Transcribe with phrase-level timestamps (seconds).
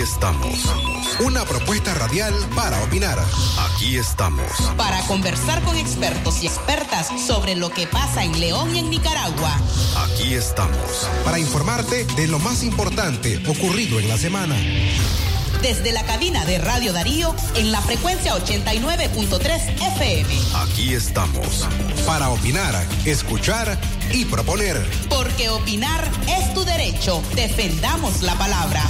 [0.00, 0.46] Aquí estamos.
[0.46, 1.20] Aquí estamos.
[1.20, 3.18] Una propuesta radial para opinar.
[3.58, 4.50] Aquí estamos.
[4.78, 9.60] Para conversar con expertos y expertas sobre lo que pasa en León y en Nicaragua.
[9.98, 11.06] Aquí estamos.
[11.22, 14.56] Para informarte de lo más importante ocurrido en la semana
[15.62, 20.34] desde la cabina de Radio Darío en la frecuencia 89.3 FM.
[20.54, 21.66] Aquí estamos
[22.06, 23.78] para opinar, escuchar
[24.12, 24.78] y proponer.
[25.08, 27.22] Porque opinar es tu derecho.
[27.34, 28.82] Defendamos la palabra.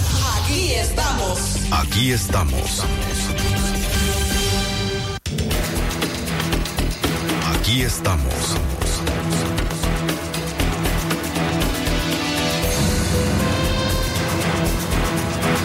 [0.51, 1.57] Aquí estamos.
[1.71, 2.85] Aquí estamos.
[7.55, 8.35] Aquí estamos.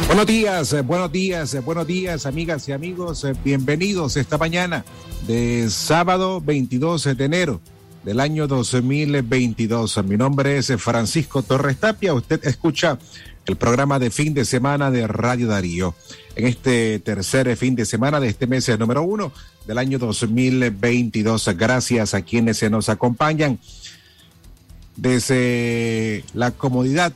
[0.06, 3.24] Buenos días, eh, buenos días, eh, buenos días, amigas y amigos.
[3.24, 4.86] Eh, bienvenidos esta mañana
[5.26, 7.60] de sábado 22 de enero
[8.04, 10.06] del año 2022.
[10.06, 12.14] Mi nombre es Francisco Torres Tapia.
[12.14, 13.00] Usted escucha
[13.46, 15.96] el programa de fin de semana de Radio Darío.
[16.36, 19.32] En este tercer fin de semana de este mes número uno
[19.68, 21.50] del año 2022.
[21.56, 23.60] Gracias a quienes se nos acompañan
[24.96, 27.14] desde la comodidad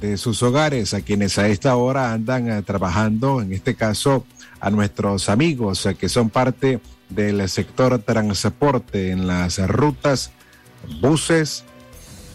[0.00, 4.24] de sus hogares, a quienes a esta hora andan eh, trabajando, en este caso
[4.60, 10.30] a nuestros amigos eh, que son parte del sector transporte en las rutas,
[11.00, 11.64] buses,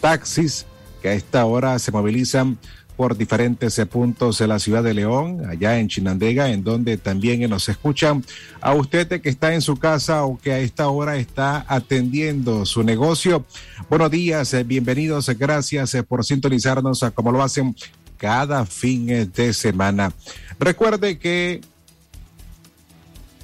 [0.00, 0.66] taxis,
[1.00, 2.58] que a esta hora se movilizan
[2.96, 7.48] por diferentes eh, puntos de la ciudad de León, allá en Chinandega, en donde también
[7.48, 8.24] nos escuchan.
[8.60, 12.82] A usted que está en su casa o que a esta hora está atendiendo su
[12.82, 13.44] negocio,
[13.88, 17.74] buenos días, eh, bienvenidos, gracias eh, por sintonizarnos como lo hacen
[18.16, 20.12] cada fin de semana.
[20.58, 21.60] Recuerde que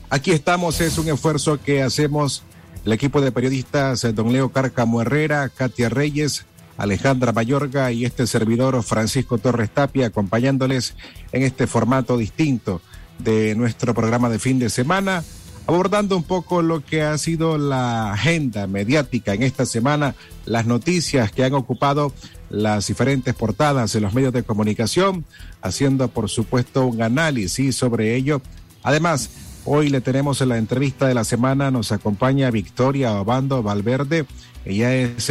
[0.08, 2.44] aquí estamos, es un esfuerzo que hacemos
[2.84, 6.46] el equipo de periodistas, don Leo Cárcamo Herrera, Katia Reyes,
[6.80, 10.94] Alejandra Mayorga y este servidor Francisco Torres Tapia acompañándoles
[11.30, 12.80] en este formato distinto
[13.18, 15.22] de nuestro programa de fin de semana,
[15.66, 20.14] abordando un poco lo que ha sido la agenda mediática en esta semana,
[20.46, 22.14] las noticias que han ocupado
[22.48, 25.26] las diferentes portadas de los medios de comunicación,
[25.60, 28.40] haciendo por supuesto un análisis sobre ello.
[28.82, 29.28] Además,
[29.66, 34.24] hoy le tenemos en la entrevista de la semana, nos acompaña Victoria Obando Valverde,
[34.64, 35.28] ella es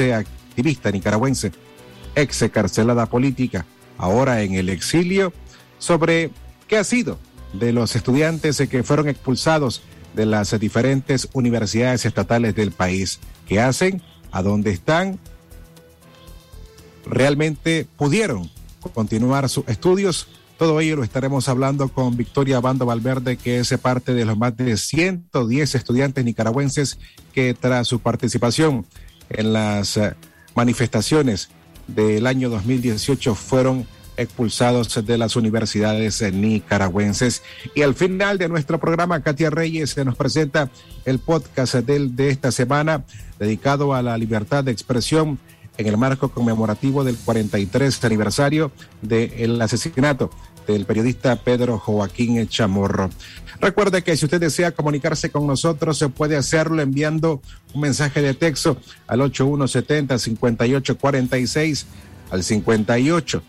[0.60, 1.54] activista nicaragüense,
[2.16, 3.66] ex carcelada política,
[3.98, 5.32] ahora en el exilio,
[5.78, 6.32] sobre
[6.68, 7.18] qué ha sido
[7.54, 9.82] de los estudiantes que fueron expulsados
[10.16, 13.20] de las diferentes universidades estatales del país.
[13.48, 14.02] ¿Qué hacen?
[14.32, 15.18] ¿A dónde están?
[17.06, 18.52] ¿Realmente pudieron
[18.94, 20.28] continuar sus estudios?
[20.58, 24.58] Todo ello lo estaremos hablando con Victoria Bando Valverde, que es parte de los más
[24.58, 27.00] de 110 estudiantes nicaragüenses
[27.34, 28.86] que tras su participación
[29.30, 29.98] en las
[30.56, 31.50] manifestaciones
[31.88, 33.88] del año 2018 fueron
[34.18, 37.42] expulsados de las universidades nicaragüenses.
[37.74, 40.70] Y al final de nuestro programa, Katia Reyes nos presenta
[41.06, 43.06] el podcast de, de esta semana
[43.40, 45.40] dedicado a la libertad de expresión
[45.78, 48.72] en el marco conmemorativo del 43 aniversario
[49.02, 50.30] del asesinato
[50.74, 53.10] del periodista Pedro Joaquín Chamorro.
[53.60, 57.42] Recuerde que si usted desea comunicarse con nosotros, se puede hacerlo enviando
[57.74, 61.86] un mensaje de texto al 8170-5846
[62.32, 63.44] al 58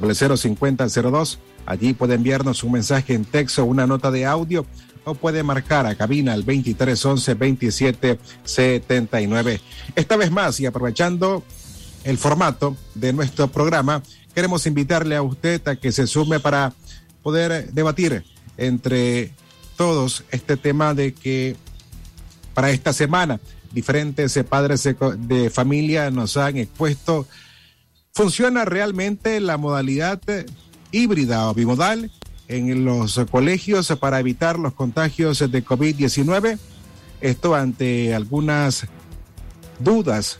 [0.00, 1.38] 005002.
[1.66, 4.66] Allí puede enviarnos un mensaje en texto, una nota de audio
[5.04, 9.60] o puede marcar a cabina al 2311 2779.
[9.94, 11.42] Esta vez más y aprovechando
[12.04, 14.02] el formato de nuestro programa,
[14.34, 16.72] queremos invitarle a usted a que se sume para
[17.22, 18.24] poder debatir
[18.56, 19.32] entre
[19.76, 21.56] todos este tema de que
[22.54, 23.40] para esta semana
[23.72, 24.88] diferentes padres
[25.18, 27.26] de familia nos han expuesto,
[28.12, 30.20] ¿funciona realmente la modalidad
[30.90, 32.10] híbrida o bimodal
[32.48, 36.58] en los colegios para evitar los contagios de COVID-19?
[37.20, 38.86] Esto ante algunas
[39.78, 40.38] dudas,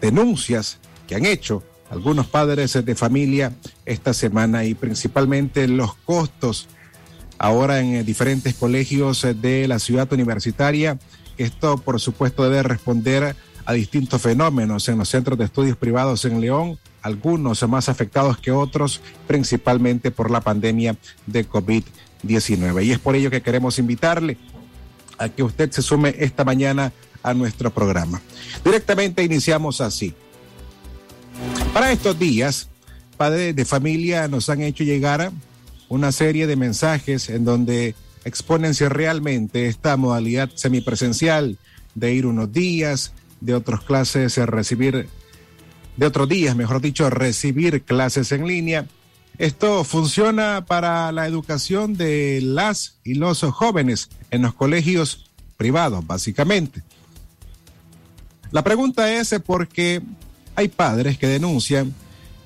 [0.00, 3.52] denuncias que han hecho algunos padres de familia
[3.84, 6.68] esta semana y principalmente los costos
[7.38, 10.98] ahora en eh, diferentes colegios eh, de la ciudad universitaria.
[11.36, 13.34] Esto, por supuesto, debe responder
[13.64, 18.50] a distintos fenómenos en los centros de estudios privados en León, algunos más afectados que
[18.50, 20.96] otros, principalmente por la pandemia
[21.26, 22.84] de COVID-19.
[22.84, 24.36] Y es por ello que queremos invitarle
[25.18, 26.92] a que usted se sume esta mañana
[27.22, 28.20] a nuestro programa.
[28.64, 30.14] Directamente iniciamos así.
[31.72, 32.68] Para estos días,
[33.16, 35.32] padres de familia nos han hecho llegar a
[35.88, 37.94] una serie de mensajes en donde
[38.24, 41.58] exponen si realmente esta modalidad semipresencial
[41.94, 45.08] de ir unos días, de otras clases, recibir
[45.96, 48.86] de otros días, mejor dicho, recibir clases en línea.
[49.38, 56.82] Esto funciona para la educación de las y los jóvenes en los colegios privados, básicamente.
[58.50, 60.02] La pregunta es porque
[60.60, 61.94] hay padres que denuncian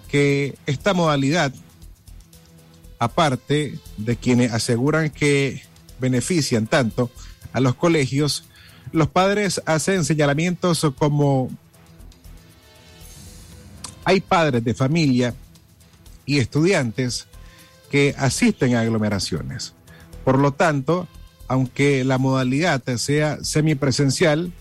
[0.09, 1.53] que esta modalidad,
[3.01, 5.63] aparte de quienes aseguran que
[5.99, 7.11] benefician tanto
[7.53, 8.45] a los colegios,
[8.93, 11.51] los padres hacen señalamientos como
[14.05, 15.35] hay padres de familia
[16.25, 17.27] y estudiantes
[17.91, 19.75] que asisten a aglomeraciones.
[20.25, 21.09] Por lo tanto,
[21.49, 24.53] aunque la modalidad sea semipresencial,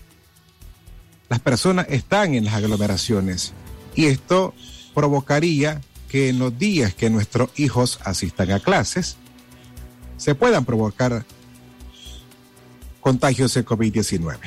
[1.28, 3.52] las personas están en las aglomeraciones
[3.94, 4.54] y esto
[4.94, 9.16] provocaría que en los días que nuestros hijos asistan a clases
[10.16, 11.24] se puedan provocar
[13.00, 14.38] contagios de COVID-19.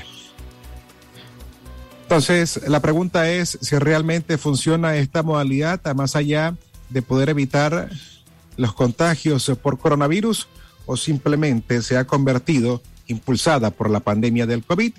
[2.03, 6.55] Entonces, la pregunta es si realmente funciona esta modalidad, más allá
[6.89, 7.89] de poder evitar
[8.55, 10.47] los contagios por coronavirus,
[10.85, 14.93] o simplemente se ha convertido, impulsada por la pandemia del COVID,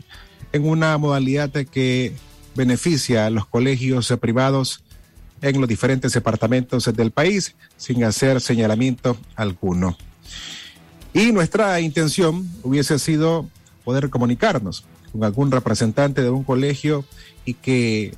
[0.53, 2.15] en una modalidad que
[2.55, 4.83] beneficia a los colegios privados
[5.43, 9.97] en los diferentes departamentos del país sin hacer señalamiento alguno.
[11.13, 13.49] Y nuestra intención hubiese sido
[13.85, 17.05] poder comunicarnos con algún representante de un colegio
[17.45, 18.15] y que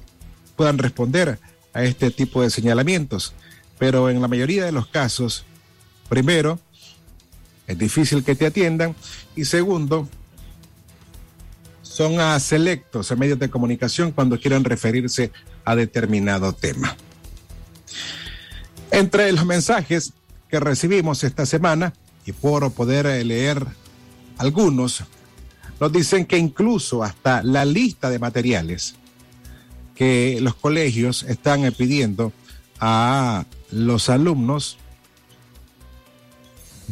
[0.56, 1.38] puedan responder
[1.72, 3.32] a este tipo de señalamientos.
[3.78, 5.44] Pero en la mayoría de los casos,
[6.08, 6.58] primero,
[7.66, 8.96] es difícil que te atiendan
[9.36, 10.08] y segundo,
[11.90, 15.32] son a selectos a medios de comunicación cuando quieran referirse
[15.64, 16.96] a determinado tema.
[18.92, 20.12] Entre los mensajes
[20.48, 21.92] que recibimos esta semana,
[22.24, 23.66] y por poder leer
[24.38, 25.02] algunos,
[25.80, 28.94] nos dicen que incluso hasta la lista de materiales
[29.96, 32.32] que los colegios están pidiendo
[32.78, 34.78] a los alumnos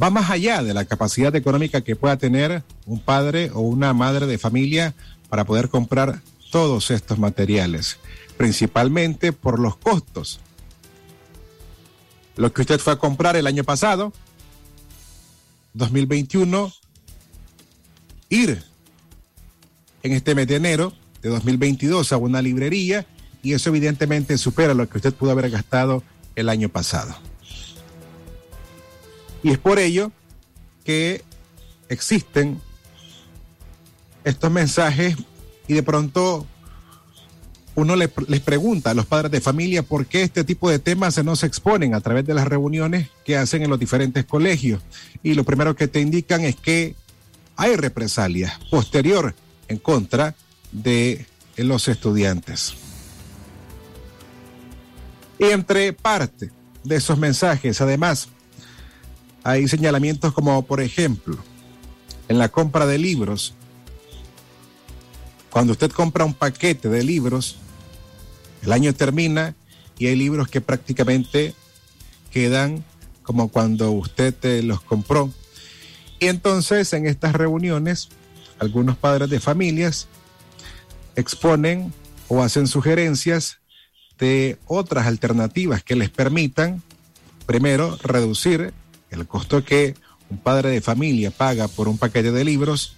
[0.00, 4.26] va más allá de la capacidad económica que pueda tener un padre o una madre
[4.26, 4.94] de familia
[5.28, 7.98] para poder comprar todos estos materiales,
[8.38, 10.40] principalmente por los costos.
[12.36, 14.12] Lo que usted fue a comprar el año pasado,
[15.74, 16.72] 2021,
[18.30, 18.64] ir
[20.02, 23.06] en este mes de enero de 2022 a una librería
[23.42, 26.02] y eso evidentemente supera lo que usted pudo haber gastado
[26.36, 27.14] el año pasado.
[29.42, 30.10] Y es por ello
[30.84, 31.22] que
[31.90, 32.62] existen
[34.24, 35.16] estos mensajes
[35.66, 36.46] y de pronto
[37.74, 41.36] uno les pregunta a los padres de familia por qué este tipo de temas no
[41.36, 44.82] se exponen a través de las reuniones que hacen en los diferentes colegios.
[45.22, 46.96] Y lo primero que te indican es que
[47.54, 49.34] hay represalias posterior
[49.68, 50.34] en contra
[50.72, 51.24] de
[51.56, 52.74] los estudiantes.
[55.38, 56.50] Y entre parte
[56.82, 58.28] de esos mensajes, además,
[59.44, 61.38] hay señalamientos como, por ejemplo,
[62.28, 63.54] en la compra de libros,
[65.50, 67.56] cuando usted compra un paquete de libros,
[68.62, 69.54] el año termina
[69.98, 71.54] y hay libros que prácticamente
[72.30, 72.84] quedan
[73.22, 74.34] como cuando usted
[74.64, 75.32] los compró.
[76.18, 78.08] Y entonces en estas reuniones
[78.58, 80.08] algunos padres de familias
[81.16, 81.92] exponen
[82.28, 83.58] o hacen sugerencias
[84.18, 86.82] de otras alternativas que les permitan,
[87.46, 88.72] primero, reducir
[89.10, 89.94] el costo que
[90.28, 92.96] un padre de familia paga por un paquete de libros.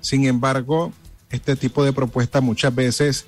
[0.00, 0.92] Sin embargo,
[1.30, 3.26] este tipo de propuestas muchas veces,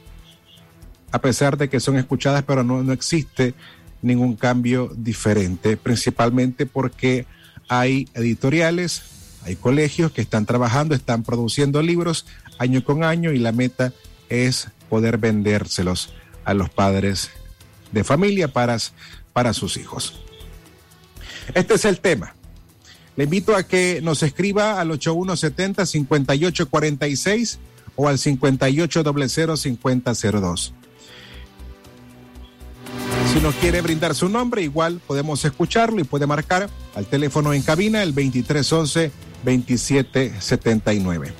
[1.10, 3.54] a pesar de que son escuchadas, pero no, no existe
[4.02, 7.26] ningún cambio diferente, principalmente porque
[7.68, 9.02] hay editoriales,
[9.44, 12.26] hay colegios que están trabajando, están produciendo libros
[12.58, 13.92] año con año y la meta
[14.28, 16.12] es poder vendérselos
[16.44, 17.30] a los padres
[17.92, 18.76] de familia para,
[19.32, 20.20] para sus hijos.
[21.54, 22.34] Este es el tema.
[23.16, 27.58] Le invito a que nos escriba al 8170-5846
[27.96, 30.72] o al 5800-5002.
[33.32, 37.62] Si nos quiere brindar su nombre, igual podemos escucharlo y puede marcar al teléfono en
[37.62, 39.10] cabina el 2311
[39.44, 41.32] 2779.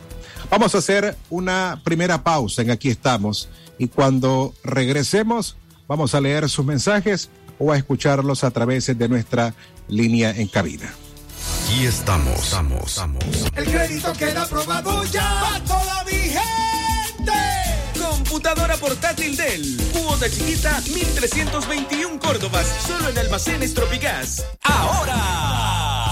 [0.51, 5.57] Vamos a hacer una primera pausa en Aquí estamos y cuando regresemos
[5.89, 9.55] vamos a leer sus mensajes o a escucharlos a través de nuestra
[9.89, 10.93] línea en cabina.
[11.65, 13.25] Aquí estamos, estamos, estamos.
[13.57, 15.61] El crédito queda aprobado ya.
[17.99, 19.77] Computadora portátil Dell.
[19.93, 22.67] Cuota chiquita, 1321 Córdobas.
[22.87, 24.45] Solo en almacenes Tropigás.
[24.63, 26.12] Ahora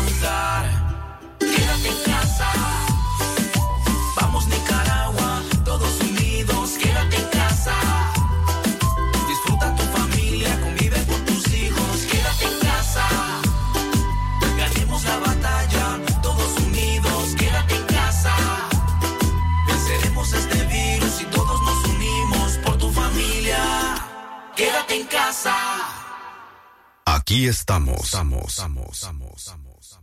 [27.31, 28.03] Aquí estamos.
[28.03, 29.99] Estamos, estamos, estamos, estamos.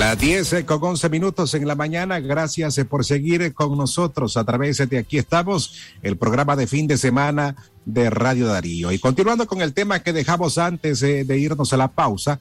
[0.00, 2.18] La 10 eh, con 11 minutos en la mañana.
[2.18, 6.88] Gracias eh, por seguir con nosotros a través de Aquí estamos, el programa de fin
[6.88, 7.54] de semana
[7.84, 8.90] de Radio Darío.
[8.90, 12.40] Y continuando con el tema que dejamos antes eh, de irnos a la pausa,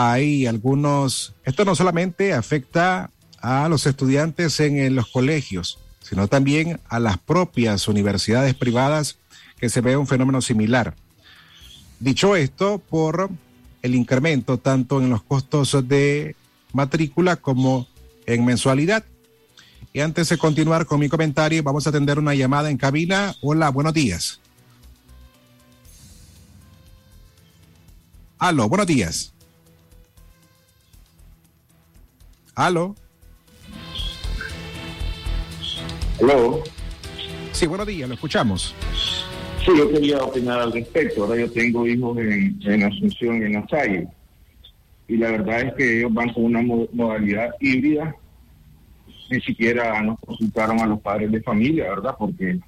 [0.00, 7.00] hay algunos, esto no solamente afecta a los estudiantes en, los colegios, sino también a
[7.00, 9.18] las propias universidades privadas
[9.58, 10.94] que se ve un fenómeno similar.
[11.98, 13.28] Dicho esto, por
[13.82, 16.36] el incremento tanto en los costos de
[16.72, 17.88] matrícula como
[18.26, 19.04] en mensualidad.
[19.92, 23.34] Y antes de continuar con mi comentario, vamos a atender una llamada en cabina.
[23.42, 24.38] Hola, buenos días.
[28.38, 29.32] Aló, buenos días.
[32.58, 32.96] Aló.
[36.20, 36.64] Aló.
[37.52, 38.74] Sí, buenos días, lo escuchamos.
[39.64, 41.22] Sí, yo quería opinar al respecto.
[41.22, 44.08] Ahora yo tengo hijos en, en Asunción y en Asalle.
[45.06, 48.16] Y la verdad es que ellos van con una modalidad híbrida.
[49.30, 52.16] Ni siquiera nos consultaron a los padres de familia, ¿verdad?
[52.18, 52.58] Porque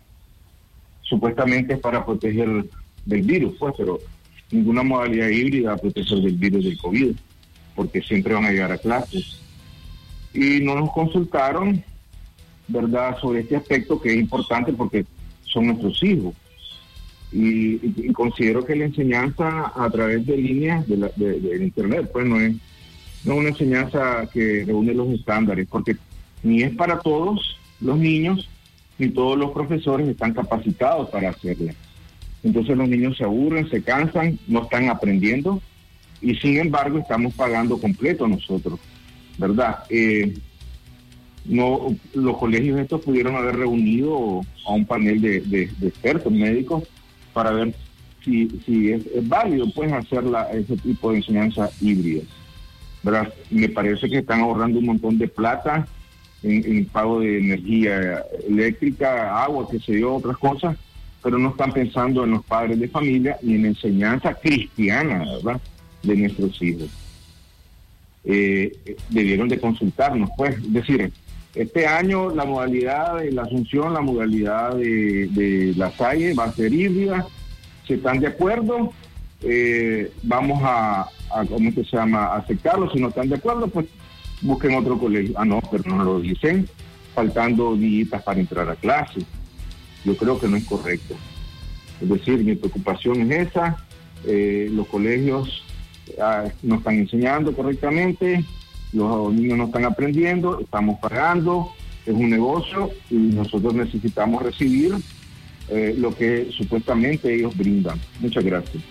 [1.03, 2.65] supuestamente es para proteger
[3.07, 3.99] del virus, pues, pero
[4.53, 7.11] ninguna modalidad híbrida proteger del virus del COVID,
[7.75, 9.41] porque siempre van a llegar a clases
[10.33, 11.83] y no nos consultaron,
[12.69, 15.05] ¿verdad?, sobre este aspecto que es importante porque
[15.43, 16.35] son nuestros hijos.
[17.33, 22.57] Y, considero que la enseñanza a través de líneas de, Internet, pues no es,
[23.25, 25.97] no una enseñanza que reúne los estándares, porque
[26.43, 28.49] ni es para todos los niños,
[28.99, 31.73] ni todos los profesores están capacitados para hacerla.
[32.43, 35.63] Entonces los niños se aburren, se cansan, no están aprendiendo
[36.21, 38.79] y sin embargo estamos pagando completo nosotros.
[39.41, 39.79] ¿Verdad?
[39.89, 40.35] Eh,
[41.47, 46.85] no, los colegios estos pudieron haber reunido a un panel de, expertos médicos
[47.33, 47.75] para ver
[48.23, 48.51] si,
[48.93, 52.23] es, válido pues hacer ese tipo de enseñanza híbrida.
[53.03, 53.33] ¿verdad?
[53.49, 55.89] Me parece que están ahorrando un montón de plata
[56.43, 60.77] en, en pago de energía eléctrica, agua, que se dio, otras cosas,
[61.23, 65.61] pero no están pensando en los padres de familia ni en enseñanza cristiana, ¿verdad?
[66.03, 66.91] De nuestros hijos
[68.25, 71.13] eh, debieron de consultarnos, pues, es decir,
[71.55, 76.73] este año la modalidad de la Asunción, la modalidad de, la Salle va a ser
[76.73, 77.27] híbrida,
[77.87, 78.93] si están de acuerdo,
[79.43, 81.09] eh, vamos a,
[81.49, 83.87] ¿cómo se llama?, aceptarlo, si no están de acuerdo, pues
[84.43, 85.35] busquen otro colegio.
[85.37, 86.69] Ah, no, pero no lo dicen,
[87.15, 89.21] faltando días para entrar a clase.
[90.05, 91.15] Yo creo que no es correcto.
[92.01, 93.77] Es decir, mi preocupación es esa,
[94.25, 95.63] eh, los colegios
[96.63, 98.45] no están enseñando correctamente,
[98.93, 101.73] los niños no están aprendiendo, estamos pagando,
[102.07, 104.95] es un negocio y nosotros necesitamos recibir
[105.69, 108.01] eh, lo que supuestamente ellos brindan.
[108.19, 108.83] Muchas gracias.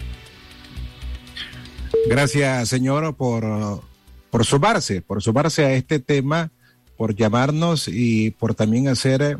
[2.07, 3.81] Gracias, señor, por,
[4.29, 6.51] por sumarse, por sumarse a este tema,
[6.95, 9.37] por llamarnos y por también hacer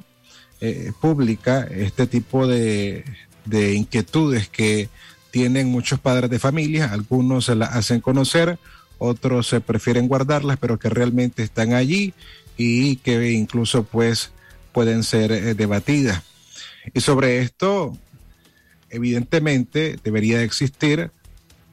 [0.62, 3.06] eh, pública este tipo de,
[3.46, 4.90] de inquietudes que
[5.32, 8.58] tienen muchos padres de familia, algunos se las hacen conocer,
[8.98, 12.14] otros se prefieren guardarlas, pero que realmente están allí
[12.58, 14.32] y que incluso pues
[14.72, 16.24] pueden ser eh, debatidas.
[16.94, 17.98] Y sobre esto,
[18.90, 21.12] evidentemente, debería existir,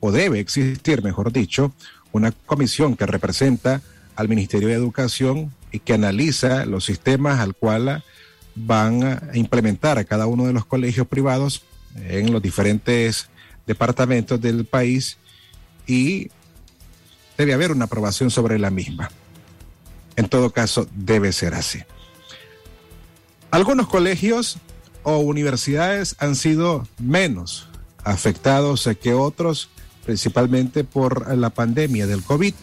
[0.00, 1.72] o debe existir, mejor dicho,
[2.12, 3.82] una comisión que representa
[4.14, 8.04] al Ministerio de Educación y que analiza los sistemas al cual
[8.54, 11.62] van a implementar a cada uno de los colegios privados
[12.08, 13.28] en los diferentes
[13.66, 15.18] departamentos del país
[15.86, 16.30] y
[17.36, 19.10] debe haber una aprobación sobre la misma.
[20.16, 21.80] En todo caso, debe ser así.
[23.50, 24.58] Algunos colegios
[25.02, 27.68] o universidades han sido menos
[28.02, 29.68] afectados que otros,
[30.04, 32.54] principalmente por la pandemia del COVID.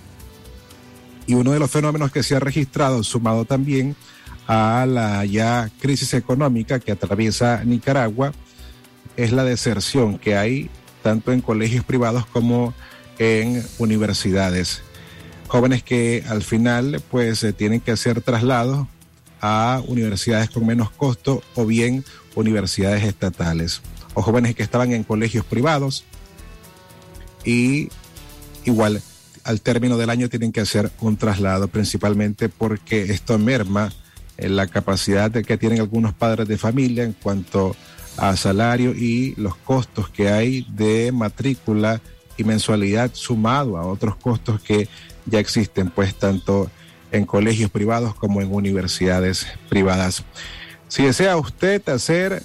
[1.25, 3.95] Y uno de los fenómenos que se ha registrado, sumado también
[4.47, 8.33] a la ya crisis económica que atraviesa Nicaragua,
[9.15, 10.69] es la deserción que hay
[11.03, 12.73] tanto en colegios privados como
[13.19, 14.81] en universidades.
[15.47, 18.87] Jóvenes que al final pues eh, tienen que hacer traslados
[19.41, 23.81] a universidades con menos costo o bien universidades estatales.
[24.15, 26.05] O jóvenes que estaban en colegios privados
[27.43, 27.89] y
[28.65, 29.01] igual
[29.43, 33.91] al término del año tienen que hacer un traslado, principalmente porque esto merma
[34.37, 37.92] en la capacidad que tienen algunos padres de familia en cuanto a
[38.35, 42.01] salario y los costos que hay de matrícula
[42.37, 44.87] y mensualidad sumado a otros costos que
[45.25, 46.69] ya existen, pues tanto
[47.11, 50.23] en colegios privados como en universidades privadas.
[50.87, 52.41] Si desea usted hacer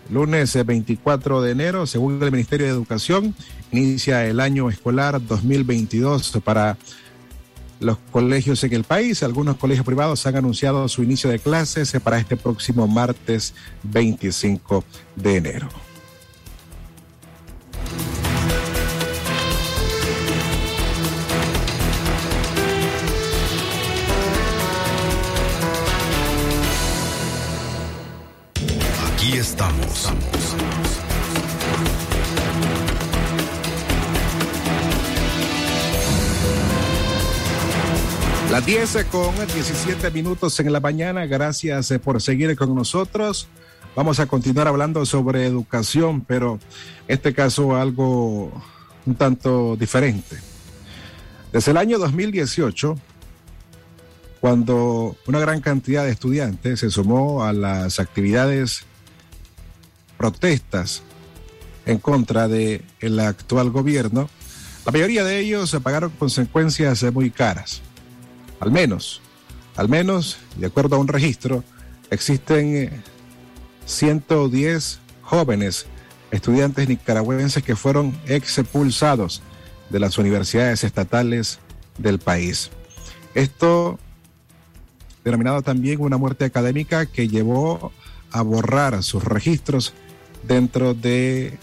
[0.09, 3.35] lunes 24 de enero, según el Ministerio de Educación,
[3.71, 6.77] inicia el año escolar 2022 para
[7.79, 9.23] los colegios en el país.
[9.23, 14.83] Algunos colegios privados han anunciado su inicio de clases para este próximo martes 25
[15.15, 15.90] de enero.
[29.41, 30.07] Estamos.
[38.51, 41.25] Las 10 con 17 minutos en la mañana.
[41.25, 43.47] Gracias eh, por seguir con nosotros.
[43.95, 46.59] Vamos a continuar hablando sobre educación, pero
[47.07, 48.51] este caso algo
[49.07, 50.37] un tanto diferente.
[51.51, 52.95] Desde el año 2018,
[54.39, 58.85] cuando una gran cantidad de estudiantes se sumó a las actividades
[60.21, 61.01] protestas
[61.87, 64.29] en contra del el actual gobierno,
[64.85, 67.81] la mayoría de ellos pagaron consecuencias muy caras.
[68.59, 69.19] Al menos,
[69.75, 71.63] al menos, de acuerdo a un registro,
[72.11, 73.01] existen
[73.87, 75.87] 110 jóvenes
[76.29, 79.41] estudiantes nicaragüenses que fueron expulsados
[79.89, 81.57] de las universidades estatales
[81.97, 82.69] del país.
[83.33, 83.97] Esto
[85.23, 87.91] denominado también una muerte académica que llevó
[88.31, 89.95] a borrar sus registros
[90.43, 91.57] dentro de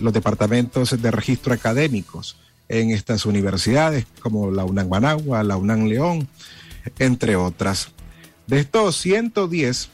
[0.00, 2.36] los departamentos de registro académicos
[2.68, 6.28] en estas universidades como la UNAM Managua, la UNAM León,
[6.98, 7.90] entre otras.
[8.46, 9.90] De estos 110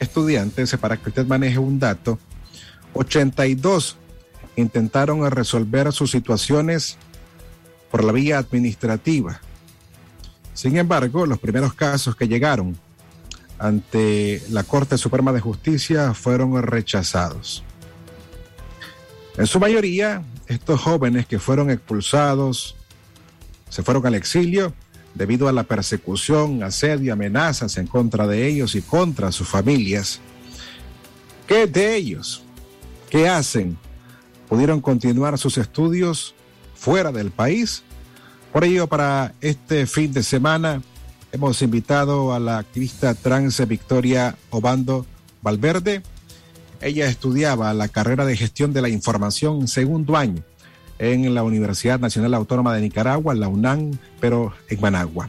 [0.00, 2.18] estudiantes, para que usted maneje un dato,
[2.94, 3.96] 82
[4.56, 6.96] intentaron resolver sus situaciones
[7.90, 9.40] por la vía administrativa.
[10.52, 12.78] Sin embargo, los primeros casos que llegaron
[13.58, 17.62] ante la Corte Suprema de Justicia fueron rechazados.
[19.36, 22.76] En su mayoría, estos jóvenes que fueron expulsados
[23.68, 24.72] se fueron al exilio
[25.14, 30.20] debido a la persecución, asedio, amenazas en contra de ellos y contra sus familias.
[31.46, 32.42] ¿Qué de ellos?
[33.10, 33.78] ¿Qué hacen?
[34.48, 36.34] ¿Pudieron continuar sus estudios
[36.74, 37.82] fuera del país?
[38.52, 40.82] Por ello, para este fin de semana,
[41.34, 45.04] hemos invitado a la activista trans Victoria Obando
[45.42, 46.00] Valverde,
[46.80, 50.44] ella estudiaba la carrera de gestión de la información segundo año
[51.00, 55.28] en la Universidad Nacional Autónoma de Nicaragua, la UNAM, pero en Managua.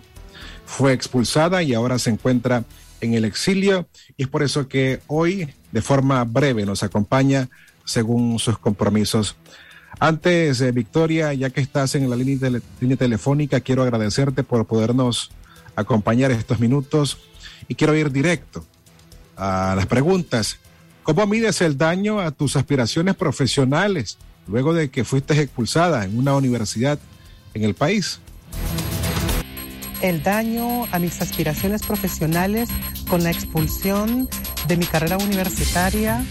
[0.68, 2.66] Fue expulsada y ahora se encuentra
[3.02, 7.50] en el exilio y es por eso que hoy de forma breve nos acompaña
[7.84, 9.38] según sus compromisos.
[10.00, 15.32] Antes, eh, Victoria, ya que estás en la línea, línea telefónica, quiero agradecerte por podernos
[15.76, 17.18] acompañar estos minutos
[17.68, 18.66] y quiero ir directo
[19.38, 20.60] a las preguntas
[21.06, 26.34] ¿Cómo mides el daño a tus aspiraciones profesionales luego de que fuiste expulsada en una
[26.34, 26.98] universidad
[27.54, 28.20] en el país?
[30.02, 32.70] El daño a mis aspiraciones profesionales
[33.08, 34.28] con la expulsión
[34.68, 36.26] de mi carrera universitaria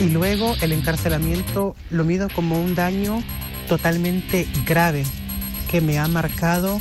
[0.00, 3.22] y luego el encarcelamiento lo mido como un daño
[3.68, 5.04] totalmente grave
[5.70, 6.80] que me ha marcado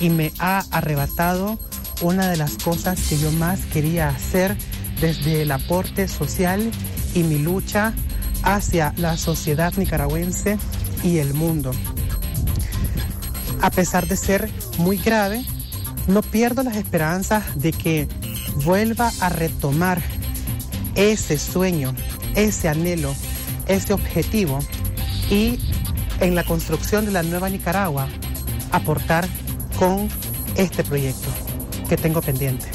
[0.00, 1.58] y me ha arrebatado
[2.00, 4.56] una de las cosas que yo más quería hacer
[5.00, 6.70] desde el aporte social
[7.14, 7.94] y mi lucha
[8.42, 10.58] hacia la sociedad nicaragüense
[11.02, 11.72] y el mundo.
[13.60, 15.44] A pesar de ser muy grave,
[16.06, 18.08] no pierdo las esperanzas de que
[18.64, 20.00] vuelva a retomar
[20.94, 21.94] ese sueño,
[22.34, 23.14] ese anhelo,
[23.66, 24.60] ese objetivo
[25.30, 25.58] y
[26.20, 28.08] en la construcción de la nueva Nicaragua
[28.72, 29.28] aportar
[29.78, 30.08] con
[30.56, 31.28] este proyecto
[31.88, 32.66] que tengo pendiente.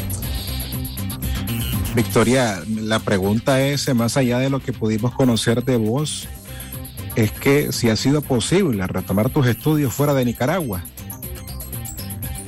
[1.95, 6.27] Victoria, la pregunta es, más allá de lo que pudimos conocer de vos,
[7.15, 10.83] es que si ha sido posible retomar tus estudios fuera de Nicaragua.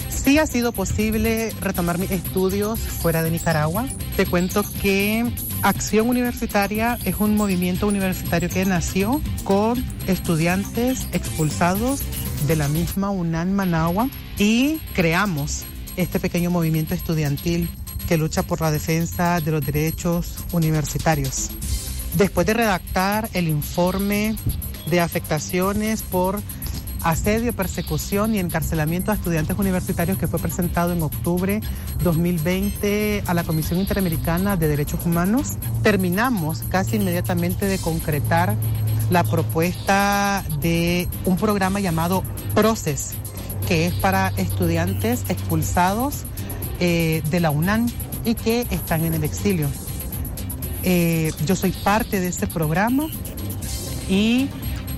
[0.09, 3.85] Sí ha sido posible retomar mis estudios fuera de Nicaragua.
[4.17, 5.23] Te cuento que
[5.61, 12.01] Acción Universitaria es un movimiento universitario que nació con estudiantes expulsados
[12.47, 15.63] de la misma UNAM Managua y creamos
[15.97, 17.69] este pequeño movimiento estudiantil
[18.07, 21.49] que lucha por la defensa de los derechos universitarios.
[22.17, 24.35] Después de redactar el informe
[24.89, 26.39] de afectaciones por
[27.05, 31.61] asedio, persecución y encarcelamiento a estudiantes universitarios que fue presentado en octubre
[32.03, 35.57] 2020 a la Comisión Interamericana de Derechos Humanos.
[35.83, 38.55] Terminamos casi inmediatamente de concretar
[39.09, 43.13] la propuesta de un programa llamado PROCES,
[43.67, 46.23] que es para estudiantes expulsados
[46.79, 47.87] eh, de la UNAM
[48.23, 49.67] y que están en el exilio.
[50.83, 53.07] Eh, yo soy parte de ese programa
[54.09, 54.49] y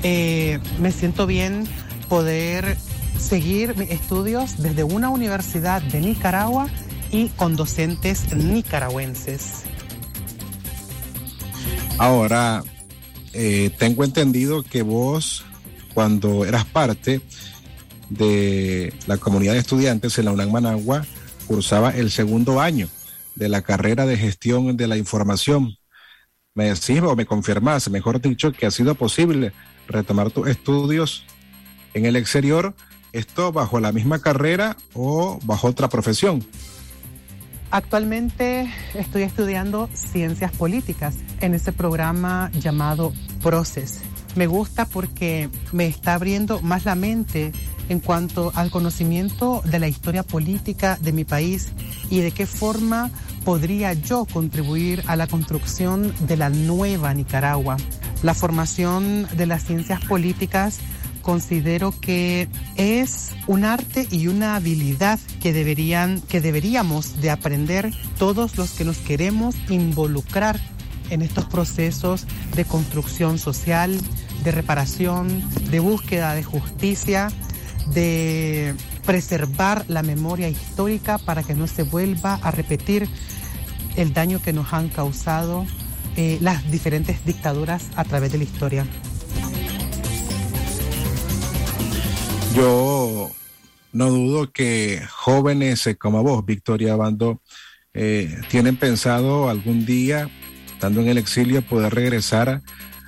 [0.03, 1.65] eh, me siento bien
[2.09, 2.77] poder
[3.19, 6.67] seguir mis estudios desde una universidad de Nicaragua
[7.11, 9.63] y con docentes nicaragüenses.
[11.97, 12.63] Ahora,
[13.33, 15.45] eh, tengo entendido que vos,
[15.93, 17.21] cuando eras parte
[18.09, 21.05] de la comunidad de estudiantes en la UNAM Managua,
[21.47, 22.89] cursaba el segundo año
[23.35, 25.77] de la carrera de gestión de la información.
[26.53, 29.53] Me decís o me confirmás, mejor dicho, que ha sido posible
[29.87, 31.23] retomar tus estudios
[31.93, 32.75] en el exterior,
[33.13, 36.45] esto bajo la misma carrera o bajo otra profesión.
[37.69, 43.11] Actualmente estoy estudiando ciencias políticas en ese programa llamado
[43.43, 44.01] Proces.
[44.35, 47.51] Me gusta porque me está abriendo más la mente
[47.89, 51.73] en cuanto al conocimiento de la historia política de mi país
[52.09, 53.11] y de qué forma
[53.43, 57.77] podría yo contribuir a la construcción de la nueva Nicaragua.
[58.23, 60.79] La formación de las ciencias políticas
[61.27, 68.57] considero que es un arte y una habilidad que deberían que deberíamos de aprender todos
[68.57, 70.57] los que nos queremos involucrar
[71.09, 73.99] en estos procesos de construcción social,
[74.45, 77.27] de reparación, de búsqueda de justicia,
[77.93, 78.73] de
[79.05, 83.09] preservar la memoria histórica para que no se vuelva a repetir
[83.97, 85.65] el daño que nos han causado
[86.15, 88.85] eh, las diferentes dictaduras a través de la historia.
[92.53, 93.31] Yo
[93.93, 97.41] no dudo que jóvenes eh, como vos, Victoria Bando,
[97.93, 100.29] eh, tienen pensado algún día,
[100.71, 102.61] estando en el exilio, poder regresar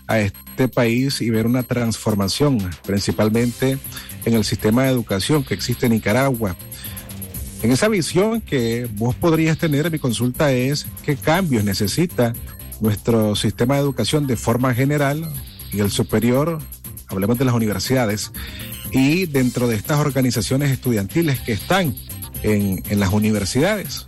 [0.08, 3.78] a este país y ver una transformación, principalmente
[4.26, 6.56] en el sistema de educación que existe en Nicaragua.
[7.62, 12.34] En esa visión que vos podrías tener, mi consulta es qué cambios necesita
[12.80, 15.30] nuestro sistema de educación de forma general
[15.72, 16.60] y el superior,
[17.08, 18.32] hablemos de las universidades,
[18.92, 21.96] y dentro de estas organizaciones estudiantiles que están
[22.44, 24.06] en, en las universidades?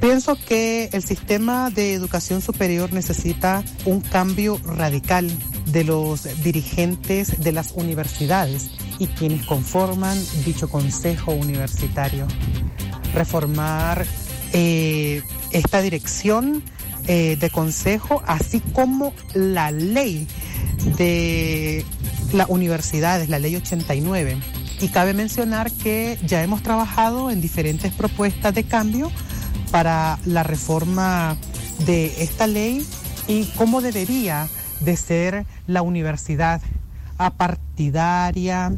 [0.00, 5.28] Pienso que el sistema de educación superior necesita un cambio radical
[5.66, 12.26] de los dirigentes de las universidades y quienes conforman dicho consejo universitario.
[13.12, 14.06] Reformar
[14.52, 16.62] eh, esta dirección
[17.06, 20.26] eh, de consejo, así como la ley
[20.96, 21.84] de
[22.32, 24.38] las universidades, la ley 89.
[24.80, 29.10] Y cabe mencionar que ya hemos trabajado en diferentes propuestas de cambio
[29.70, 31.36] para la reforma
[31.84, 32.86] de esta ley
[33.26, 34.48] y cómo debería
[34.80, 36.60] de ser la universidad
[37.18, 38.72] apartidaria,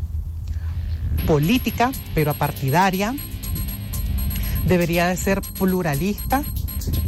[1.26, 3.14] política, pero apartidaria,
[4.66, 6.42] debería de ser pluralista,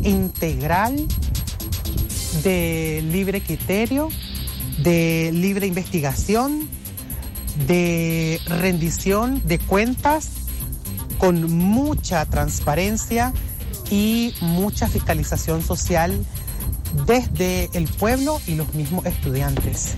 [0.03, 1.07] integral,
[2.43, 4.09] de libre criterio
[4.79, 6.69] de libre investigación,
[7.67, 10.31] de rendición de cuentas
[11.19, 13.33] con mucha transparencia
[13.91, 16.25] y mucha fiscalización social
[17.07, 19.95] desde el pueblo y los mismos estudiantes.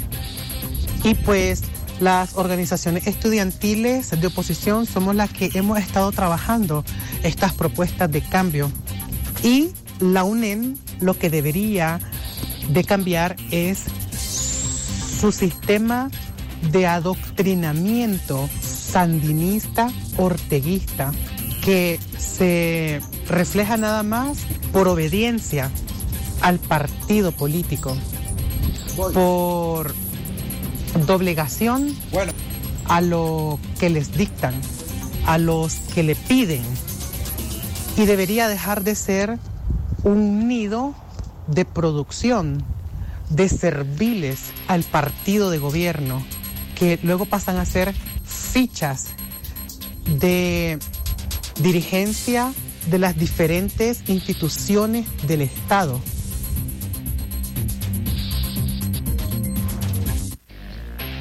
[1.02, 1.62] Y pues
[2.00, 6.84] las organizaciones estudiantiles de oposición somos las que hemos estado trabajando
[7.22, 8.70] estas propuestas de cambio.
[9.42, 12.00] Y la UNEM lo que debería
[12.68, 13.84] de cambiar es
[15.20, 16.10] su sistema
[16.70, 21.12] de adoctrinamiento sandinista, orteguista,
[21.64, 24.38] que se refleja nada más
[24.72, 25.70] por obediencia
[26.40, 27.96] al partido político,
[28.96, 29.94] por
[31.06, 31.94] doblegación
[32.86, 34.54] a lo que les dictan,
[35.26, 36.62] a los que le piden.
[37.96, 39.38] Y debería dejar de ser
[40.02, 40.94] un nido
[41.46, 42.64] de producción
[43.30, 46.24] de serviles al partido de gobierno,
[46.74, 49.08] que luego pasan a ser fichas
[50.18, 50.78] de
[51.60, 52.52] dirigencia
[52.90, 56.00] de las diferentes instituciones del Estado.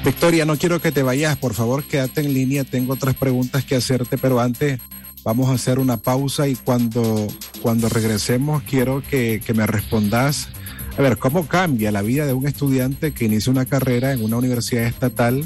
[0.04, 3.74] Victoria, no quiero que te vayas, por favor, quédate en línea, tengo otras preguntas que
[3.74, 4.78] hacerte, pero antes
[5.24, 7.26] vamos a hacer una pausa y cuando,
[7.62, 10.48] cuando regresemos quiero que, que me respondas,
[10.96, 14.36] a ver, ¿cómo cambia la vida de un estudiante que inicia una carrera en una
[14.36, 15.44] universidad estatal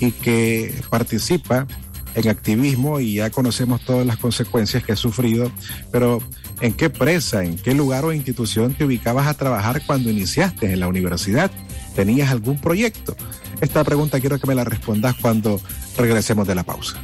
[0.00, 1.66] y que participa
[2.14, 5.50] en activismo y ya conocemos todas las consecuencias que ha sufrido,
[5.90, 6.22] pero
[6.60, 10.80] ¿en qué presa, en qué lugar o institución te ubicabas a trabajar cuando iniciaste en
[10.80, 11.50] la universidad?
[11.94, 13.16] ¿Tenías algún proyecto?
[13.60, 15.60] Esta pregunta quiero que me la respondas cuando
[15.96, 17.00] regresemos de la pausa.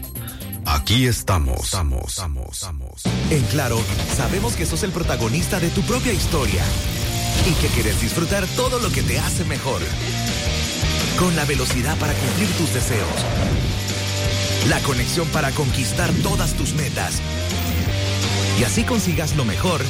[0.65, 1.65] Aquí estamos.
[1.65, 3.03] Estamos, estamos, estamos.
[3.31, 3.79] En Claro,
[4.17, 6.63] sabemos que sos el protagonista de tu propia historia
[7.47, 9.81] y que quieres disfrutar todo lo que te hace mejor.
[11.19, 13.09] Con la velocidad para cumplir tus deseos.
[14.69, 17.21] La conexión para conquistar todas tus metas.
[18.59, 19.81] Y así consigas lo mejor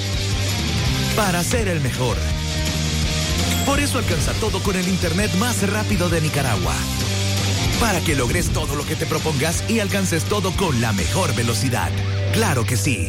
[1.16, 2.16] para ser el mejor.
[3.66, 6.74] Por eso alcanza todo con el Internet más rápido de Nicaragua.
[7.78, 11.90] Para que logres todo lo que te propongas y alcances todo con la mejor velocidad.
[12.32, 13.08] Claro que sí.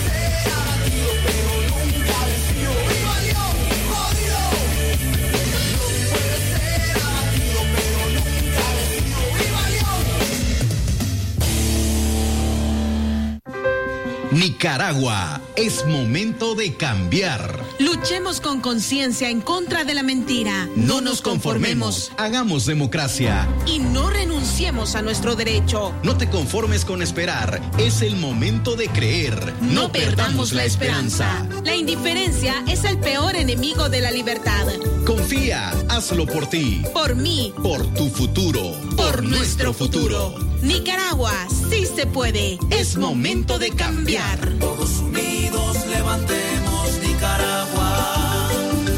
[14.31, 17.59] Nicaragua, es momento de cambiar.
[17.79, 20.69] Luchemos con conciencia en contra de la mentira.
[20.77, 23.45] No nos conformemos, hagamos democracia.
[23.65, 25.93] Y no renunciemos a nuestro derecho.
[26.03, 29.53] No te conformes con esperar, es el momento de creer.
[29.59, 31.45] No, perdamos la esperanza.
[31.65, 34.65] La indiferencia es el peor enemigo de la libertad.
[35.05, 36.81] Confía, hazlo por ti.
[36.93, 37.53] Por mí.
[37.61, 38.75] Por tu futuro.
[38.95, 40.35] Por, nuestro futuro.
[40.61, 41.33] Nicaragua,
[41.69, 42.59] sí se puede.
[42.69, 44.20] Es momento de cambiar.
[44.59, 48.49] Todos unidos levantemos Nicaragua.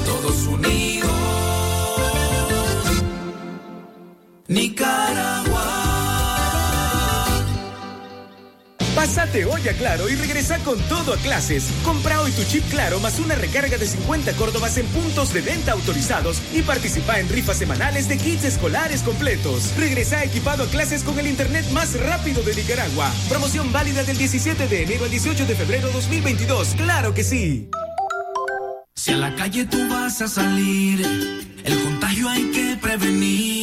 [0.05, 1.11] Todos unidos.
[4.47, 5.32] Nicaragua.
[9.03, 11.65] Pásate hoy a Claro y regresa con todo a clases.
[11.83, 15.73] Compra hoy tu chip Claro más una recarga de 50 córdobas en puntos de venta
[15.73, 19.73] autorizados y participa en rifas semanales de kits escolares completos.
[19.77, 23.11] Regresa equipado a clases con el internet más rápido de Nicaragua.
[23.27, 26.75] Promoción válida del 17 de enero al 18 de febrero 2022.
[26.77, 27.69] ¡Claro que sí!
[28.95, 31.01] Si a la calle tú vas a salir,
[31.65, 33.62] el contagio hay que prevenir.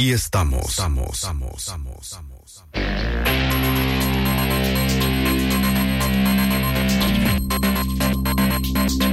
[0.00, 0.70] Aquí estamos.
[0.70, 2.64] Estamos, estamos, estamos, estamos.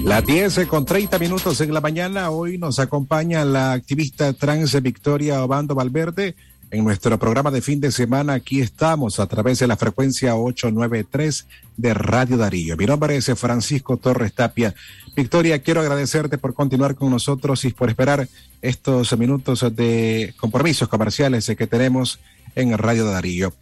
[0.05, 2.29] Las 10 con 30 minutos en la mañana.
[2.29, 6.37] Hoy nos acompaña la activista trans Victoria Obando Valverde.
[6.69, 8.33] En nuestro programa de fin de semana.
[8.33, 12.75] Aquí estamos a través de la frecuencia 893 de Radio Darío.
[12.75, 14.75] Mi nombre es Francisco Torres Tapia.
[15.15, 18.27] Victoria, quiero agradecerte por continuar con nosotros y por esperar
[18.61, 22.19] estos minutos de compromisos comerciales que tenemos
[22.55, 23.53] en Radio Darío.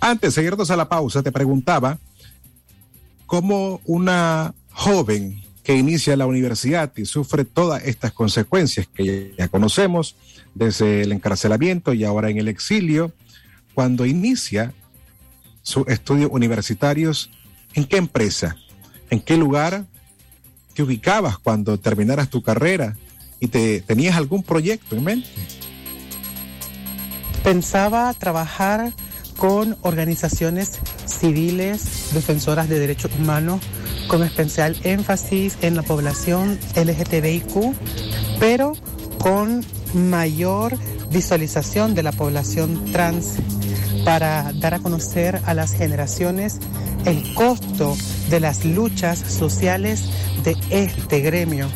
[0.00, 1.98] Antes de irnos a la pausa, te preguntaba
[3.26, 10.16] cómo una joven que inicia la universidad y sufre todas estas consecuencias que ya conocemos,
[10.58, 13.12] desde el encarcelamiento y ahora en el exilio,
[13.74, 14.74] cuando inicia
[15.62, 17.30] sus estudios universitarios,
[17.74, 18.56] ¿en qué empresa?
[19.08, 19.84] ¿En qué lugar
[20.74, 22.96] te ubicabas cuando terminaras tu carrera?
[23.40, 25.28] ¿Y te, tenías algún proyecto en mente?
[27.44, 28.92] Pensaba trabajar
[29.36, 33.60] con organizaciones civiles defensoras de derechos humanos
[34.08, 37.74] con especial énfasis en la población LGTBIQ,
[38.40, 38.72] pero
[39.18, 40.76] con mayor
[41.10, 43.36] visualización de la población trans
[44.04, 46.58] para dar a conocer a las generaciones
[47.04, 47.96] el costo
[48.30, 50.02] de las luchas sociales
[50.44, 51.68] de este gremio.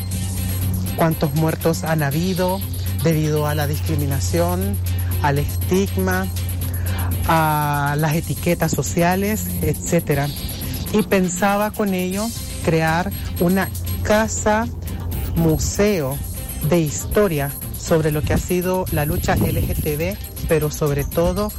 [0.95, 2.59] Cuántos muertos han habido
[3.03, 4.75] debido a la discriminación,
[5.21, 6.27] al estigma,
[7.27, 10.27] a las etiquetas sociales, etcétera.
[10.93, 12.27] Y pensaba con ello
[12.63, 13.69] crear una
[14.03, 14.67] casa
[15.35, 16.17] museo
[16.69, 17.49] de historia
[17.93, 21.51] sobre lo que ha sido la lucha LGTB, pero sobre todo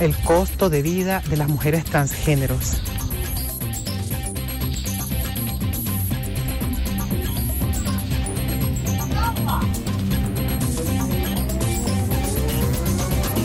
[0.00, 2.80] el costo de vida de las mujeres transgéneros.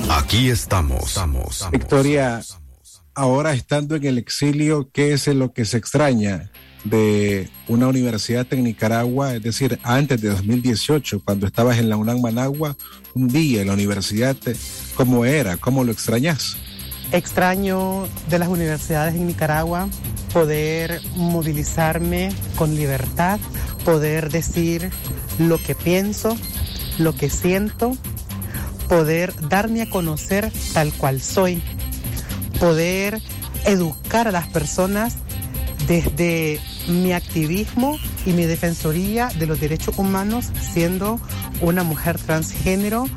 [0.09, 1.19] Aquí estamos.
[1.69, 2.41] Victoria,
[3.13, 6.49] ahora estando en el exilio, ¿qué es lo que se extraña
[6.83, 12.21] de una universidad en Nicaragua, es decir, antes de 2018, cuando estabas en la UNAM
[12.21, 12.75] Managua,
[13.13, 14.35] un día en la universidad,
[14.95, 15.57] ¿cómo era?
[15.57, 16.57] ¿Cómo lo extrañas?
[17.11, 19.89] Extraño de las universidades en Nicaragua
[20.33, 23.39] poder movilizarme con libertad,
[23.85, 24.91] poder decir
[25.39, 26.37] lo que pienso,
[26.99, 27.95] lo que siento,
[28.87, 31.61] poder darme a conocer tal cual soy,
[32.59, 33.21] poder
[33.65, 35.15] educar a las personas
[35.85, 41.19] desde mi activismo y mi defensoría de los derechos humanos siendo
[41.61, 43.07] una mujer transgénero,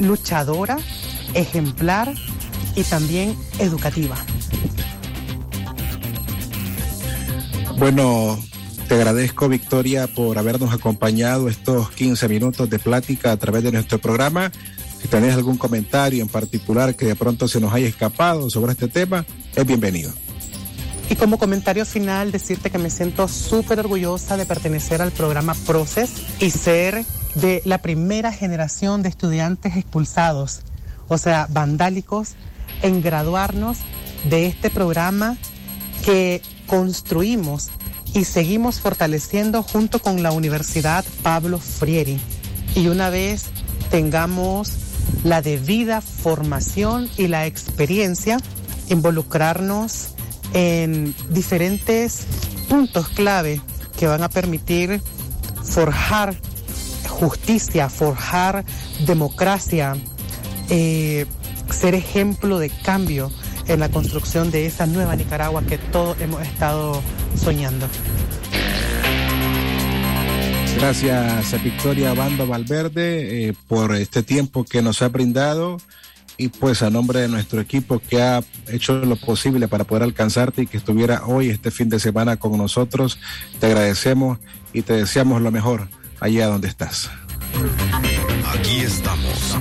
[0.00, 0.78] luchadora,
[1.34, 2.14] ejemplar
[2.74, 4.16] y también educativa.
[7.78, 8.38] Bueno,
[8.88, 13.98] te agradezco Victoria por habernos acompañado estos 15 minutos de plática a través de nuestro
[13.98, 14.52] programa.
[15.00, 18.88] Si tenés algún comentario en particular que de pronto se nos haya escapado sobre este
[18.88, 19.24] tema,
[19.56, 20.12] es bienvenido.
[21.10, 26.12] Y como comentario final, decirte que me siento súper orgullosa de pertenecer al programa Proces
[26.38, 30.60] y ser de la primera generación de estudiantes expulsados,
[31.08, 32.36] o sea, vandálicos,
[32.82, 33.78] en graduarnos
[34.30, 35.36] de este programa
[36.04, 37.70] que construimos
[38.14, 42.20] y seguimos fortaleciendo junto con la Universidad Pablo Frieri.
[42.76, 43.46] Y una vez
[43.90, 44.74] tengamos
[45.24, 48.38] la debida formación y la experiencia,
[48.88, 50.14] involucrarnos
[50.54, 52.26] en diferentes
[52.68, 53.60] puntos clave
[53.98, 55.00] que van a permitir
[55.62, 56.34] forjar
[57.08, 58.64] justicia, forjar
[59.06, 59.96] democracia,
[60.68, 61.26] eh,
[61.70, 63.30] ser ejemplo de cambio
[63.66, 67.02] en la construcción de esa nueva Nicaragua que todos hemos estado
[67.36, 67.86] soñando.
[70.78, 75.76] Gracias a Victoria Bando Valverde eh, por este tiempo que nos ha brindado
[76.40, 80.62] y pues a nombre de nuestro equipo que ha hecho lo posible para poder alcanzarte
[80.62, 83.18] y que estuviera hoy, este fin de semana con nosotros,
[83.58, 84.38] te agradecemos
[84.72, 87.10] y te deseamos lo mejor allá donde estás.
[88.54, 89.58] Aquí estamos.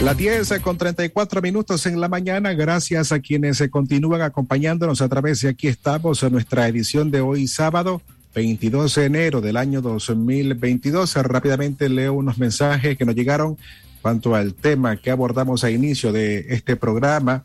[0.00, 2.52] Las 10 con 34 minutos en la mañana.
[2.52, 7.22] Gracias a quienes se continúan acompañándonos a través de aquí estamos en nuestra edición de
[7.22, 8.02] hoy sábado
[8.34, 11.14] 22 de enero del año 2022.
[11.14, 13.56] Rápidamente leo unos mensajes que nos llegaron
[14.02, 17.44] cuanto al tema que abordamos a inicio de este programa.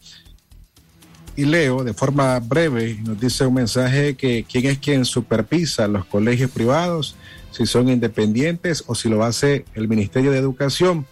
[1.35, 6.03] Y leo de forma breve, nos dice un mensaje que quién es quien supervisa los
[6.05, 7.15] colegios privados,
[7.51, 11.05] si son independientes o si lo hace el Ministerio de Educación.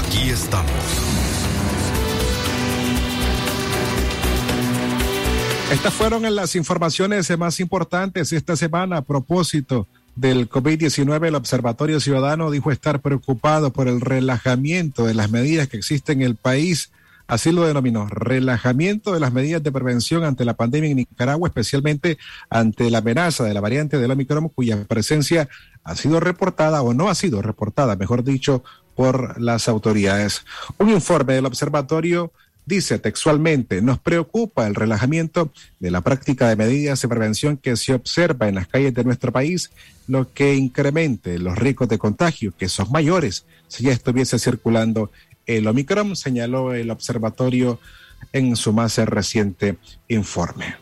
[0.00, 0.70] Aquí estamos.
[5.72, 9.88] Estas fueron las informaciones más importantes esta semana a propósito
[10.18, 11.28] del COVID-19.
[11.28, 16.26] El Observatorio Ciudadano dijo estar preocupado por el relajamiento de las medidas que existen en
[16.26, 16.90] el país.
[17.28, 22.18] Así lo denominó, relajamiento de las medidas de prevención ante la pandemia en Nicaragua, especialmente
[22.48, 25.48] ante la amenaza de la variante del Omicron, cuya presencia
[25.84, 28.64] ha sido reportada o no ha sido reportada, mejor dicho,
[28.96, 30.44] por las autoridades.
[30.78, 32.32] Un informe del observatorio
[32.68, 35.50] Dice textualmente, nos preocupa el relajamiento
[35.80, 39.32] de la práctica de medidas de prevención que se observa en las calles de nuestro
[39.32, 39.70] país,
[40.06, 45.10] lo que incremente los riesgos de contagio, que son mayores si ya estuviese circulando
[45.46, 47.80] el Omicron, señaló el observatorio
[48.34, 50.76] en su más reciente informe.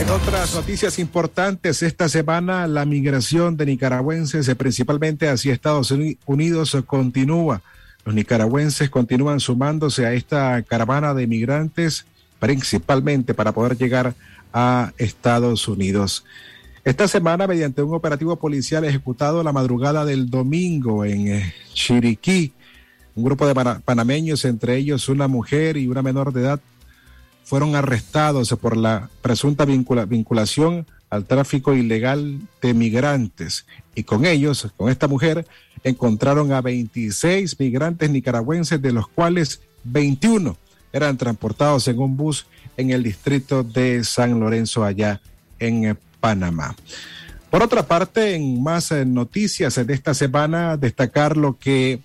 [0.00, 7.60] En otras noticias importantes, esta semana la migración de nicaragüenses, principalmente hacia Estados Unidos, continúa.
[8.08, 12.06] Los nicaragüenses continúan sumándose a esta caravana de migrantes,
[12.40, 14.14] principalmente para poder llegar
[14.50, 16.24] a Estados Unidos.
[16.84, 22.54] Esta semana, mediante un operativo policial ejecutado la madrugada del domingo en eh, Chiriquí,
[23.14, 23.54] un grupo de
[23.84, 26.60] panameños, entre ellos una mujer y una menor de edad,
[27.44, 33.66] fueron arrestados por la presunta vinculación al tráfico ilegal de migrantes.
[33.94, 35.46] Y con ellos, con esta mujer,
[35.84, 40.56] encontraron a 26 migrantes nicaragüenses, de los cuales 21
[40.92, 42.46] eran transportados en un bus
[42.76, 45.20] en el distrito de San Lorenzo, allá
[45.58, 46.74] en eh, Panamá.
[47.50, 52.00] Por otra parte, en más eh, noticias de esta semana, destacar lo que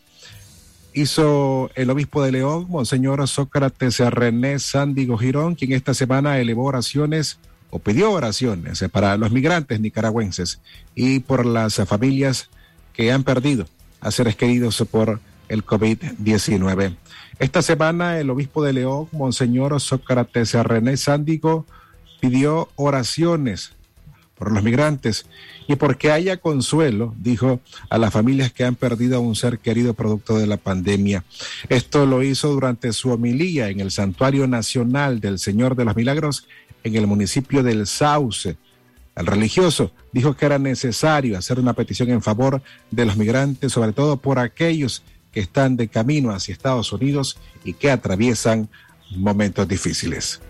[0.94, 7.40] hizo el obispo de León, Monseñor Sócrates René Sándigo Girón, quien esta semana elevó oraciones
[7.74, 10.60] o pidió oraciones eh, para los migrantes nicaragüenses
[10.94, 12.50] y por las familias
[12.94, 13.66] que han perdido
[14.00, 15.20] a seres queridos por
[15.50, 16.96] el COVID-19.
[17.40, 21.66] Esta semana el obispo de León, Monseñor Sócrates René Sándigo,
[22.20, 23.72] pidió oraciones
[24.36, 25.26] por los migrantes
[25.68, 27.60] y porque haya consuelo, dijo,
[27.90, 31.24] a las familias que han perdido a un ser querido producto de la pandemia.
[31.70, 36.48] Esto lo hizo durante su homilía en el Santuario Nacional del Señor de los Milagros
[36.84, 38.58] en el municipio del Sauce,
[39.16, 42.62] el religioso dijo que era necesario hacer una petición en favor
[42.92, 47.74] de los migrantes, sobre todo por aquellos que están de camino hacia Estados Unidos y
[47.74, 48.70] que atraviesan
[49.16, 50.42] momentos difíciles.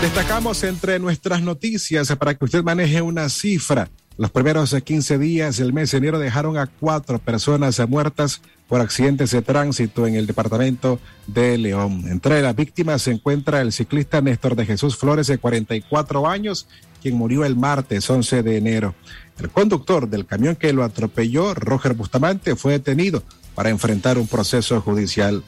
[0.00, 3.90] Destacamos entre nuestras noticias para que usted maneje una cifra.
[4.20, 9.30] Los primeros 15 días del mes de enero dejaron a cuatro personas muertas por accidentes
[9.30, 12.04] de tránsito en el departamento de León.
[12.06, 16.66] Entre las víctimas se encuentra el ciclista Néstor de Jesús Flores, de 44 años,
[17.00, 18.94] quien murió el martes 11 de enero.
[19.38, 23.22] El conductor del camión que lo atropelló, Roger Bustamante, fue detenido
[23.54, 25.42] para enfrentar un proceso judicial.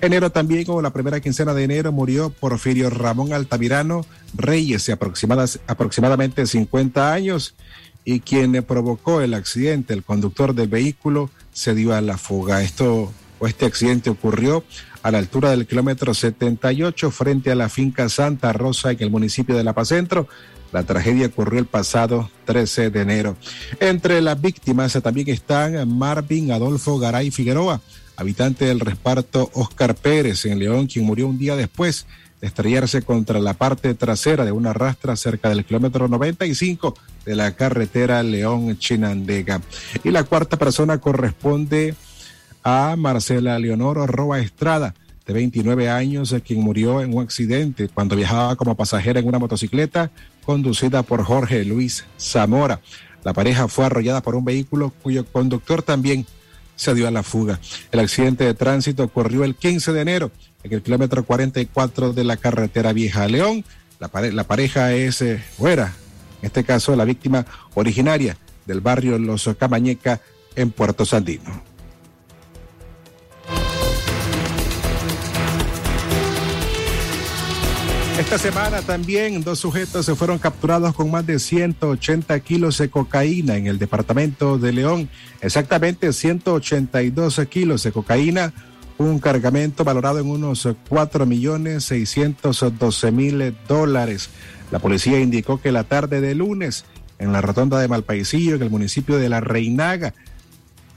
[0.00, 4.04] Enero también, como la primera quincena de enero, murió Porfirio Ramón Altamirano
[4.34, 7.54] Reyes, de aproximadamente 50 años,
[8.10, 12.62] y quien provocó el accidente, el conductor del vehículo, se dio a la fuga.
[12.62, 14.64] Esto o este accidente ocurrió
[15.02, 19.54] a la altura del kilómetro 78 frente a la finca Santa Rosa en el municipio
[19.58, 20.26] de La Paz Centro.
[20.72, 23.36] La tragedia ocurrió el pasado 13 de enero.
[23.78, 27.82] Entre las víctimas también están Marvin Adolfo Garay Figueroa,
[28.16, 33.40] habitante del reparto Oscar Pérez en León, quien murió un día después de estrellarse contra
[33.40, 39.60] la parte trasera de una rastra cerca del kilómetro 95 de la carretera León-Chinandega.
[40.04, 41.94] Y la cuarta persona corresponde
[42.62, 44.94] a Marcela Leonor Roa Estrada,
[45.28, 50.10] de 29 años, quien murió en un accidente cuando viajaba como pasajera en una motocicleta
[50.44, 52.80] conducida por Jorge Luis Zamora.
[53.24, 56.24] La pareja fue arrollada por un vehículo cuyo conductor también
[56.76, 57.60] se dio a la fuga.
[57.92, 60.30] El accidente de tránsito ocurrió el 15 de enero
[60.62, 63.64] en el kilómetro 44 de la carretera Vieja León.
[63.98, 65.94] La, la pareja es eh, fuera,
[66.40, 68.36] en este caso la víctima originaria
[68.66, 70.20] del barrio Los Camañeca
[70.54, 71.68] en Puerto Sandino.
[78.18, 83.56] Esta semana también dos sujetos se fueron capturados con más de 180 kilos de cocaína
[83.56, 85.08] en el departamento de León.
[85.40, 88.52] Exactamente 182 kilos de cocaína,
[88.98, 94.28] un cargamento valorado en unos 4 millones 612 mil dólares.
[94.70, 96.84] La policía indicó que la tarde de lunes,
[97.18, 100.14] en la rotonda de Malpaisillo, en el municipio de La Reinaga,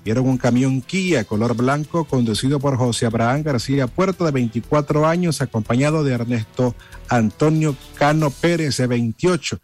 [0.03, 5.41] vieron un camión Kia color blanco conducido por José Abraham García Puerto de 24 años,
[5.41, 6.75] acompañado de Ernesto
[7.07, 9.59] Antonio Cano Pérez de 28.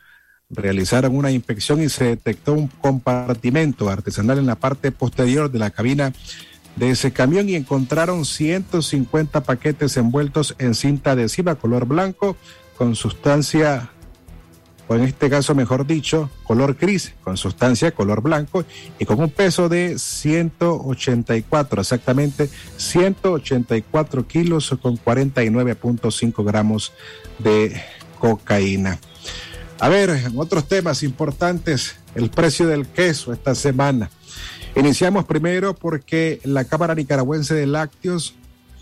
[0.50, 5.72] realizaron una inspección y se detectó un compartimento artesanal en la parte posterior de la
[5.72, 6.14] cabina
[6.78, 12.38] de ese camión y encontraron 150 paquetes envueltos en cinta adhesiva color blanco
[12.78, 13.90] con sustancia,
[14.88, 18.64] o en este caso mejor dicho, color gris, con sustancia color blanco
[19.00, 26.94] y con un peso de 184, exactamente 184 kilos con 49.5 gramos
[27.40, 27.82] de
[28.20, 29.00] cocaína.
[29.80, 34.10] A ver, otros temas importantes, el precio del queso esta semana.
[34.76, 38.36] Iniciamos primero porque la Cámara Nicaragüense de Lácteos,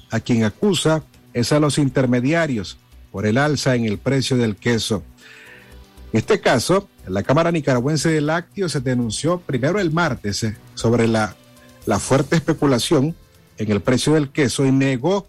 [0.10, 2.78] a quien acusa, es a los intermediarios
[3.12, 5.04] por el alza en el precio del queso.
[6.12, 11.36] En este caso, la Cámara Nicaragüense de Lácteos se denunció primero el martes sobre la,
[11.86, 13.16] la fuerte especulación
[13.58, 15.28] en el precio del queso y negó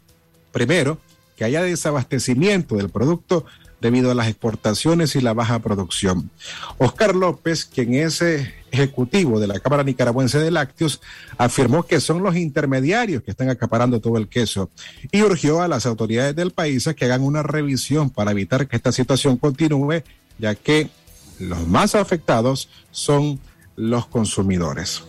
[0.53, 0.99] primero
[1.37, 3.45] que haya desabastecimiento del producto
[3.87, 6.28] debido a las exportaciones y la baja producción.
[6.76, 11.01] Oscar López, quien es eh, ejecutivo de la Cámara Nicaragüense de Lácteos,
[11.39, 14.70] afirmó que son los intermediarios que están acaparando todo el queso
[15.12, 18.74] y urgió a las autoridades del país a que hagan una revisión para evitar que
[18.74, 20.03] esta situación continúe,
[20.37, 20.91] ya que
[21.39, 23.39] los más afectados son
[23.76, 25.05] los consumidores.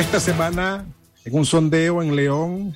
[0.00, 0.86] Esta semana,
[1.24, 2.74] en un sondeo en León,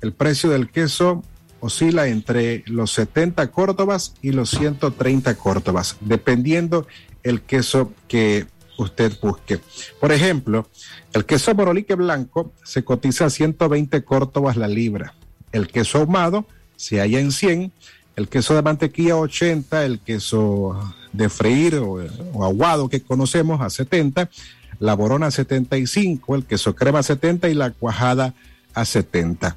[0.00, 1.22] el precio del queso
[1.60, 6.86] oscila entre los 70 córdobas y los 130 córdobas, dependiendo
[7.22, 8.46] el queso que
[8.78, 9.60] usted busque.
[10.00, 10.68] Por ejemplo,
[11.12, 15.14] el queso morolique blanco se cotiza a 120 córdobas la libra.
[15.52, 16.46] El queso ahumado
[16.76, 17.72] se halla en 100,
[18.16, 21.98] el queso de mantequilla 80, el queso de freír o,
[22.32, 24.30] o aguado que conocemos a 70,
[24.78, 28.34] la borona 75, el queso crema 70 y la cuajada
[28.72, 29.56] a 70.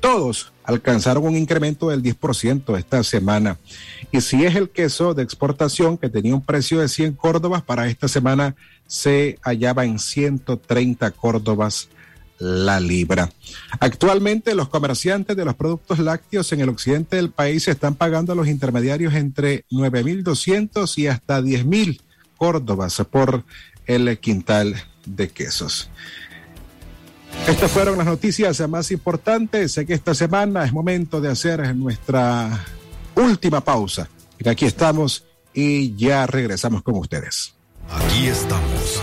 [0.00, 3.56] Todos alcanzaron un incremento del 10% esta semana.
[4.12, 7.88] Y si es el queso de exportación que tenía un precio de 100 córdobas, para
[7.88, 8.54] esta semana
[8.86, 11.88] se hallaba en 130 córdobas
[12.38, 13.32] la libra.
[13.80, 18.36] Actualmente los comerciantes de los productos lácteos en el occidente del país están pagando a
[18.36, 21.98] los intermediarios entre 9.200 y hasta 10.000
[22.36, 23.42] córdobas por
[23.86, 24.74] el quintal
[25.06, 25.88] de quesos.
[27.46, 29.72] Estas fueron las noticias más importantes.
[29.72, 32.64] Sé que esta semana es momento de hacer nuestra
[33.14, 34.08] última pausa.
[34.46, 37.54] Aquí estamos y ya regresamos con ustedes.
[37.90, 39.02] Aquí estamos.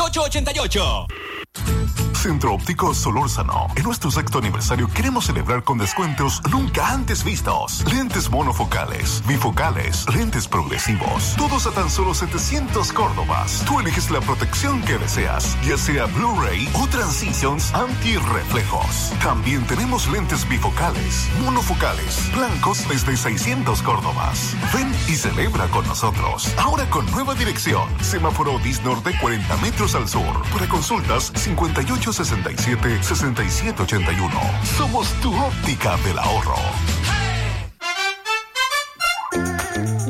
[0.09, 1.80] 8888.
[2.21, 3.65] Centro Óptico Solórzano.
[3.75, 7.83] En nuestro sexto aniversario queremos celebrar con descuentos nunca antes vistos.
[7.91, 11.35] Lentes monofocales, bifocales, lentes progresivos.
[11.35, 13.63] Todos a tan solo 700 córdobas.
[13.65, 19.13] Tú eliges la protección que deseas, ya sea Blu-ray o Transitions antirreflejos.
[19.23, 24.55] También tenemos lentes bifocales, monofocales, blancos desde 600 córdobas.
[24.71, 26.53] Ven y celebra con nosotros.
[26.59, 27.89] Ahora con nueva dirección.
[28.01, 30.43] Semáforo Dis Norte 40 metros al sur.
[30.53, 34.39] Para consultas 58 6781
[34.77, 36.55] Somos tu óptica del ahorro.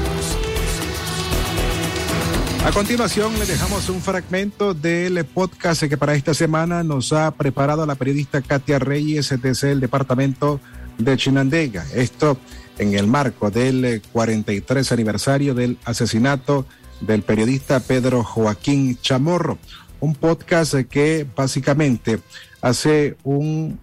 [2.65, 7.87] A continuación le dejamos un fragmento del podcast que para esta semana nos ha preparado
[7.87, 10.61] la periodista Katia Reyes desde el departamento
[10.99, 11.87] de Chinandega.
[11.95, 12.37] Esto
[12.79, 16.67] en el marco del 43 aniversario del asesinato
[17.01, 19.59] del periodista Pedro Joaquín Chamorro.
[20.01, 22.19] Un podcast que básicamente
[22.67, 23.79] hace un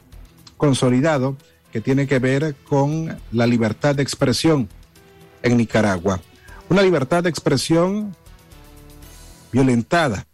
[0.57, 1.37] consolidado
[1.71, 4.67] que tiene que ver con la libertad de expresión
[5.41, 6.21] en Nicaragua.
[6.69, 8.15] Una libertad de expresión
[9.51, 10.27] violentada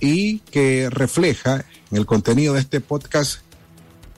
[0.00, 3.40] y que refleja en el contenido de este podcast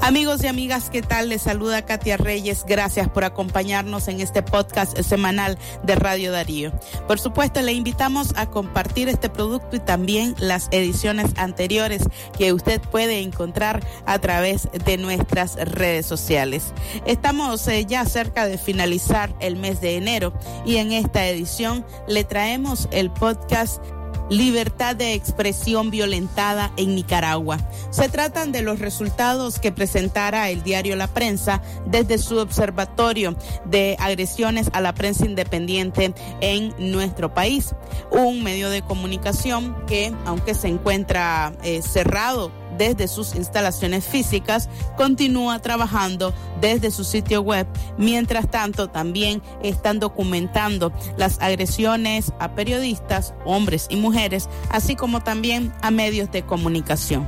[0.01, 1.28] Amigos y amigas, ¿qué tal?
[1.28, 2.64] Les saluda Katia Reyes.
[2.66, 6.72] Gracias por acompañarnos en este podcast semanal de Radio Darío.
[7.09, 12.05] Por supuesto, le invitamos a compartir este producto y también las ediciones anteriores
[12.38, 16.72] que usted puede encontrar a través de nuestras redes sociales.
[17.05, 20.32] Estamos eh, ya cerca de finalizar el mes de enero
[20.64, 23.82] y en esta edición le traemos el podcast
[24.31, 27.59] libertad de expresión violentada en Nicaragua.
[27.91, 33.97] Se tratan de los resultados que presentara el diario La Prensa desde su observatorio de
[33.99, 37.74] agresiones a la prensa independiente en nuestro país.
[38.11, 45.59] Un medio de comunicación que, aunque se encuentra eh, cerrado desde sus instalaciones físicas, continúa
[45.59, 47.66] trabajando desde su sitio web.
[47.99, 55.72] Mientras tanto, también están documentando las agresiones a periodistas, hombres y mujeres, así como también
[55.83, 57.26] a medios de comunicación.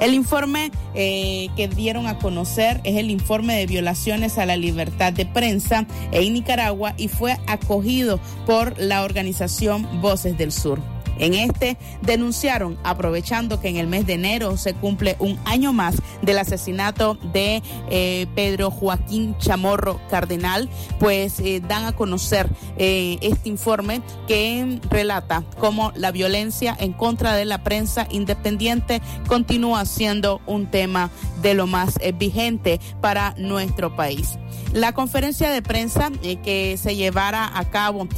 [0.00, 5.12] El informe eh, que dieron a conocer es el informe de violaciones a la libertad
[5.12, 10.93] de prensa en Nicaragua y fue acogido por la organización Voces del Sur.
[11.18, 15.96] En este denunciaron, aprovechando que en el mes de enero se cumple un año más
[16.22, 23.48] del asesinato de eh, Pedro Joaquín Chamorro Cardenal, pues eh, dan a conocer eh, este
[23.48, 30.66] informe que relata cómo la violencia en contra de la prensa independiente continúa siendo un
[30.70, 31.10] tema
[31.42, 34.38] de lo más vigente para nuestro país.
[34.72, 36.10] La conferencia de prensa
[36.42, 38.08] que se llevara a cabo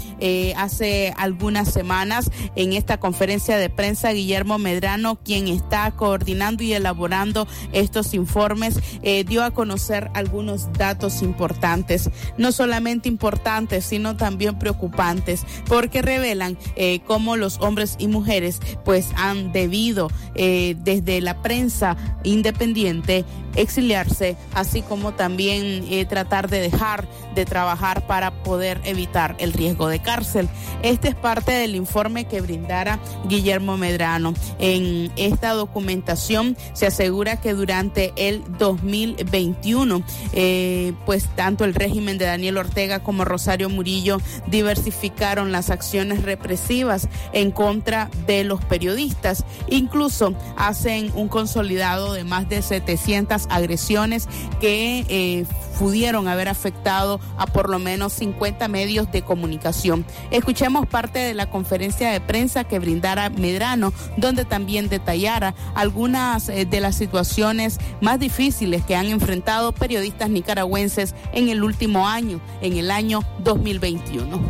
[0.56, 6.72] hace algunas semanas en este esta conferencia de prensa, Guillermo Medrano, quien está coordinando y
[6.72, 12.08] elaborando estos informes, eh, dio a conocer algunos datos importantes,
[12.38, 19.08] no solamente importantes, sino también preocupantes, porque revelan eh, cómo los hombres y mujeres pues
[19.16, 23.24] han debido eh, desde la prensa independiente
[23.56, 30.00] exiliarse, así como también tratar de dejar de trabajar para poder evitar el riesgo de
[30.00, 30.48] cárcel.
[30.82, 32.75] Este es parte del informe que brinda
[33.24, 34.34] Guillermo Medrano.
[34.58, 40.02] En esta documentación se asegura que durante el 2021,
[40.32, 47.08] eh, pues tanto el régimen de Daniel Ortega como Rosario Murillo diversificaron las acciones represivas
[47.32, 49.44] en contra de los periodistas.
[49.68, 54.28] Incluso hacen un consolidado de más de 700 agresiones
[54.60, 55.46] que eh,
[55.78, 60.04] pudieron haber afectado a por lo menos 50 medios de comunicación.
[60.30, 66.66] Escuchemos parte de la conferencia de prensa que brindara Medrano, donde también detallara algunas eh,
[66.66, 72.76] de las situaciones más difíciles que han enfrentado periodistas nicaragüenses en el último año, en
[72.76, 74.40] el año 2021.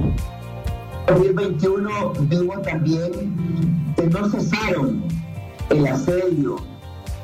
[1.07, 5.05] 2021 vimos también que no cesaron
[5.71, 6.57] el asedio,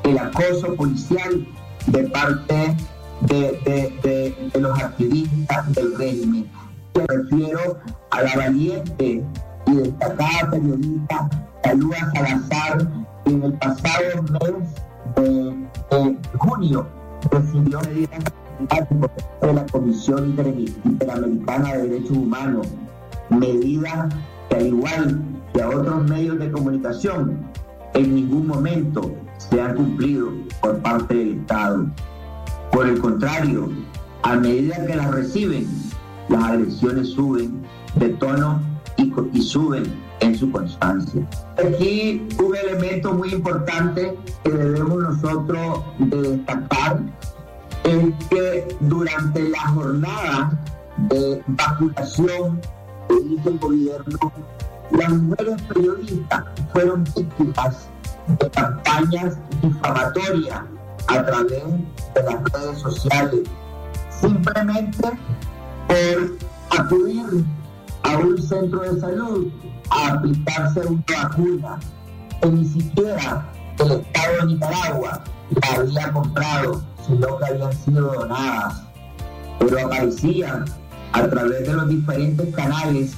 [0.03, 1.45] el acoso policial
[1.87, 2.75] de parte
[3.21, 6.49] de, los activistas del régimen.
[6.95, 7.79] Me refiero
[8.11, 9.23] a la valiente
[9.67, 11.29] y destacada periodista
[11.63, 12.87] Salúa Salazar,
[13.23, 14.75] que en el pasado mes
[15.15, 16.87] de, junio
[17.31, 18.23] recibió medidas
[19.41, 20.35] de la Comisión
[20.85, 22.67] Interamericana de Derechos Humanos,
[23.29, 24.13] medidas
[24.49, 25.21] que al igual
[25.53, 27.37] que a otros medios de comunicación,
[27.93, 30.29] en ningún momento se han cumplido
[30.61, 31.85] por parte del Estado.
[32.71, 33.69] Por el contrario,
[34.23, 35.67] a medida que las reciben,
[36.29, 37.61] las agresiones suben
[37.95, 38.72] de tono
[39.33, 39.83] y, suben
[40.19, 41.27] en su constancia.
[41.57, 46.99] Aquí un elemento muy importante que debemos nosotros de destacar
[47.83, 50.59] es que durante la jornada
[51.09, 52.61] de vacunación
[53.07, 54.31] que hizo gobierno,
[54.91, 57.89] las mujeres periodistas fueron víctimas
[58.39, 60.61] de campañas difamatorias
[61.07, 61.63] a través
[62.15, 63.41] de las redes sociales,
[64.21, 65.09] simplemente
[65.87, 67.45] por acudir
[68.17, 69.47] un centro de salud
[69.89, 71.79] a aplicarse una vacuna.
[72.41, 73.49] Que ni siquiera
[73.79, 78.81] el Estado de Nicaragua la había comprado, sino que habían sido donadas,
[79.59, 80.65] pero aparecían
[81.13, 83.13] a través de los diferentes canales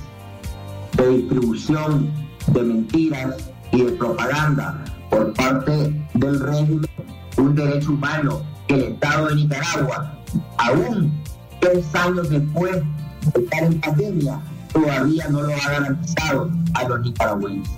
[0.98, 2.10] de distribución
[2.48, 3.36] de mentiras
[3.72, 6.90] y de propaganda por parte del régimen
[7.38, 10.18] un derecho humano que el Estado de Nicaragua,
[10.58, 11.22] aún
[11.60, 12.82] tres años después
[13.34, 14.42] de estar en pandemia,
[14.76, 17.74] todavía no lo ha garantizado a los nicaragüenses.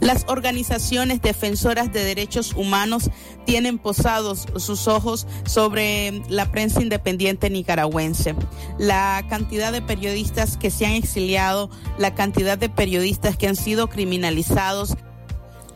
[0.00, 3.10] Las organizaciones defensoras de derechos humanos
[3.44, 8.36] tienen posados sus ojos sobre la prensa independiente nicaragüense.
[8.78, 13.88] La cantidad de periodistas que se han exiliado, la cantidad de periodistas que han sido
[13.88, 14.96] criminalizados,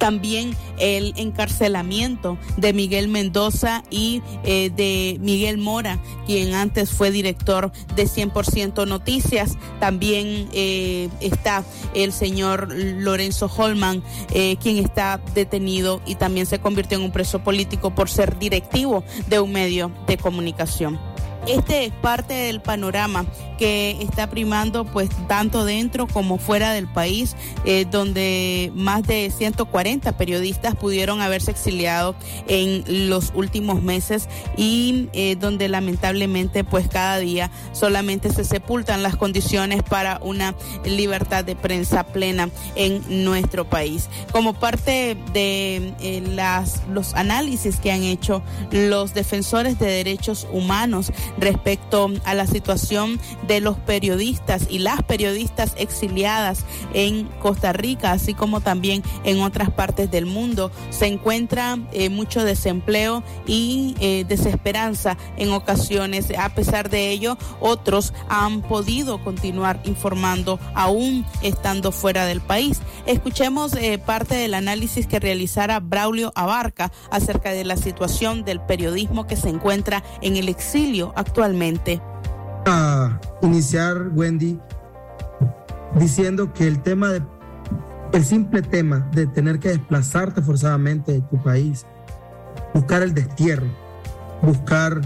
[0.02, 7.70] también el encarcelamiento de Miguel Mendoza y eh, de Miguel Mora, quien antes fue director
[7.94, 9.56] de 100% Noticias.
[9.78, 11.62] También eh, está
[11.94, 14.02] el señor Lorenzo Holman,
[14.34, 19.04] eh, quien está detenido y también se convirtió en un preso político por ser directivo
[19.28, 20.98] de un medio de comunicación.
[21.46, 23.24] Este es parte del panorama
[23.62, 30.16] que está primando pues tanto dentro como fuera del país, eh, donde más de 140
[30.16, 32.16] periodistas pudieron haberse exiliado
[32.48, 39.14] en los últimos meses y eh, donde lamentablemente pues cada día solamente se sepultan las
[39.14, 44.08] condiciones para una libertad de prensa plena en nuestro país.
[44.32, 48.42] Como parte de eh, las, los análisis que han hecho
[48.72, 55.74] los defensores de derechos humanos, respecto a la situación de los periodistas y las periodistas
[55.76, 60.70] exiliadas en Costa Rica, así como también en otras partes del mundo.
[60.90, 66.32] Se encuentra eh, mucho desempleo y eh, desesperanza en ocasiones.
[66.38, 72.80] A pesar de ello, otros han podido continuar informando aún estando fuera del país.
[73.06, 79.26] Escuchemos eh, parte del análisis que realizara Braulio Abarca acerca de la situación del periodismo
[79.26, 82.00] que se encuentra en el exilio actualmente.
[82.64, 84.58] A iniciar, Wendy,
[85.98, 87.22] diciendo que el tema de
[88.12, 91.86] el simple tema de tener que desplazarte forzadamente de tu país,
[92.74, 93.66] buscar el destierro,
[94.42, 95.00] buscar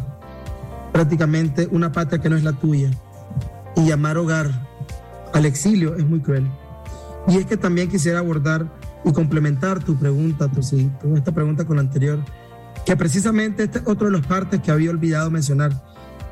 [0.93, 2.91] prácticamente una patria que no es la tuya
[3.77, 4.51] y llamar hogar
[5.33, 6.51] al exilio es muy cruel.
[7.29, 8.67] Y es que también quisiera abordar
[9.05, 10.61] y complementar tu pregunta, tu,
[11.17, 12.19] esta pregunta con la anterior,
[12.85, 15.73] que precisamente este es otro de los partes que había olvidado mencionar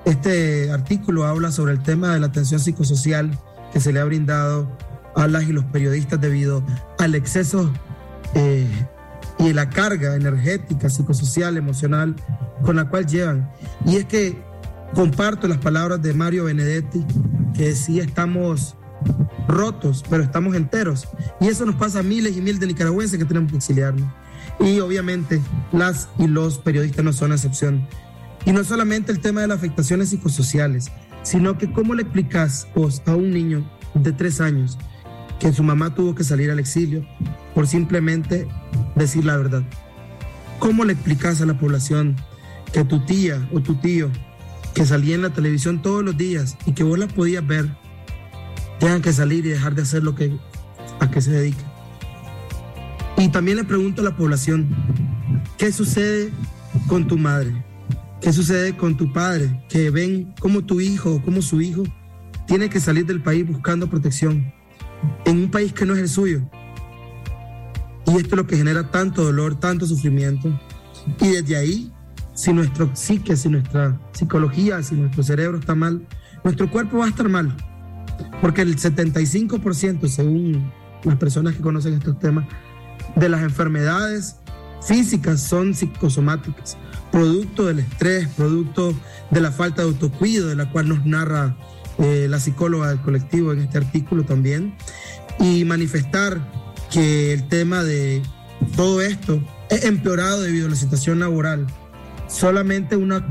[0.05, 3.38] este artículo habla sobre el tema de la atención psicosocial
[3.72, 4.70] que se le ha brindado
[5.16, 6.62] a las y los periodistas debido
[6.98, 7.72] al exceso
[8.34, 8.68] eh,
[9.38, 12.16] y la carga energética, psicosocial, emocional
[12.62, 13.50] con la cual llevan.
[13.86, 14.42] Y es que
[14.94, 17.05] comparto las palabras de Mario Benedetti,
[17.55, 18.76] que sí estamos
[19.48, 21.09] rotos, pero estamos enteros.
[21.40, 24.09] Y eso nos pasa a miles y miles de nicaragüenses que tenemos que exiliarnos.
[24.61, 25.40] Y obviamente
[25.72, 27.86] las y los periodistas no son excepción.
[28.45, 30.90] Y no solamente el tema de las afectaciones psicosociales,
[31.22, 32.68] sino que cómo le explicas
[33.07, 34.78] a un niño de tres años
[35.38, 37.07] que su mamá tuvo que salir al exilio
[37.55, 38.47] por simplemente
[38.95, 39.62] decir la verdad.
[40.59, 42.16] ¿Cómo le explicas a la población
[42.72, 44.11] que tu tía o tu tío
[44.74, 47.70] que salía en la televisión todos los días y que vos la podías ver,
[48.80, 50.36] tengan que salir y dejar de hacer lo que
[51.01, 51.64] a qué se dedica.
[53.16, 54.68] Y también le pregunto a la población,
[55.57, 56.32] ¿qué sucede
[56.88, 57.64] con tu madre?
[58.25, 59.62] ¿Qué sucede con tu padre?
[59.68, 61.83] Que ven como tu hijo o como su hijo
[62.47, 64.51] tiene que salir del país buscando protección
[65.27, 66.41] en un país que no es el suyo.
[68.07, 70.59] Y esto es lo que genera tanto dolor, tanto sufrimiento.
[71.20, 71.93] Y desde ahí,
[72.33, 76.09] si nuestro psique, si nuestra psicología, si nuestro cerebro está mal,
[76.45, 77.55] nuestro cuerpo va a estar mal.
[78.41, 80.72] Porque el 75%, según
[81.03, 82.47] las personas que conocen estos temas,
[83.16, 84.37] de las enfermedades
[84.81, 86.79] físicas son psicosomáticas,
[87.15, 88.93] producto del estrés, producto
[89.31, 91.57] de la falta de autocuido, de la cual nos narra
[91.99, 94.75] eh, la psicóloga del colectivo en este artículo también,
[95.39, 96.41] y manifestar
[96.91, 98.21] que el tema de
[98.75, 99.41] todo esto
[99.71, 101.69] es empeorado debido a la situación laboral.
[102.27, 103.25] Solamente una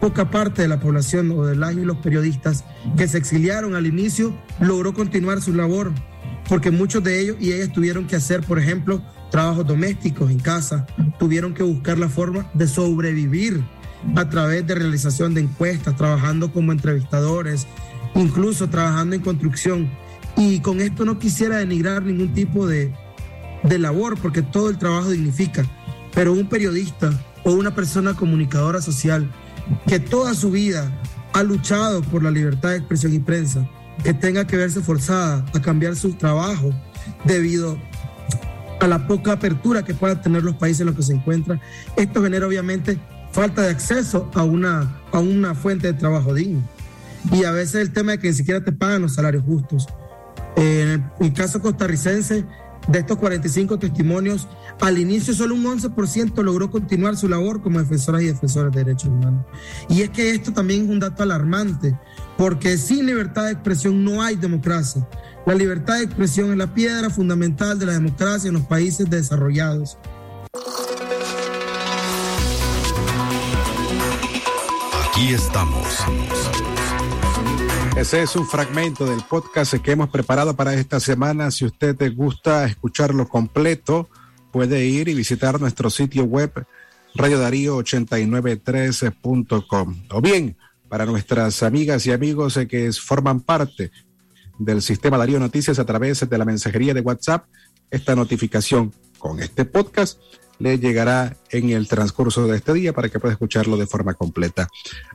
[0.00, 2.64] poca parte de la población o de las y los periodistas
[2.96, 5.92] que se exiliaron al inicio logró continuar su labor,
[6.48, 9.00] porque muchos de ellos y ellas tuvieron que hacer, por ejemplo,
[9.36, 10.86] trabajos domésticos en casa,
[11.18, 13.62] tuvieron que buscar la forma de sobrevivir
[14.14, 17.66] a través de realización de encuestas, trabajando como entrevistadores,
[18.14, 19.90] incluso trabajando en construcción.
[20.38, 22.94] Y con esto no quisiera denigrar ningún tipo de,
[23.62, 25.66] de labor, porque todo el trabajo dignifica,
[26.14, 27.12] pero un periodista
[27.44, 29.30] o una persona comunicadora social
[29.86, 30.98] que toda su vida
[31.34, 33.68] ha luchado por la libertad de expresión y prensa,
[34.02, 36.72] que tenga que verse forzada a cambiar su trabajo
[37.26, 37.76] debido
[38.80, 41.60] a la poca apertura que puedan tener los países en los que se encuentran.
[41.96, 42.98] Esto genera obviamente
[43.32, 46.62] falta de acceso a una, a una fuente de trabajo digno.
[47.32, 49.86] Y a veces el tema de que ni siquiera te pagan los salarios justos.
[50.56, 52.46] En el, caso costarricense,
[52.88, 54.48] de estos 45 testimonios,
[54.80, 59.08] al inicio solo un 11% logró continuar su labor como defensoras y defensores de derechos
[59.10, 59.44] humanos.
[59.88, 61.98] Y es que esto también es un dato alarmante,
[62.38, 65.06] porque sin libertad de expresión no hay democracia.
[65.46, 69.96] La libertad de expresión es la piedra fundamental de la democracia en los países desarrollados.
[75.08, 75.86] Aquí estamos.
[77.96, 81.52] Ese es un fragmento del podcast que hemos preparado para esta semana.
[81.52, 84.08] Si usted te gusta escucharlo completo,
[84.50, 86.66] puede ir y visitar nuestro sitio web
[87.14, 90.02] radiodarío893.com.
[90.10, 90.56] O bien,
[90.88, 93.92] para nuestras amigas y amigos que forman parte
[94.58, 97.46] del sistema Darío Noticias a través de la mensajería de WhatsApp,
[97.90, 100.18] esta notificación con este podcast
[100.58, 104.68] le llegará en el transcurso de este día para que pueda escucharlo de forma completa.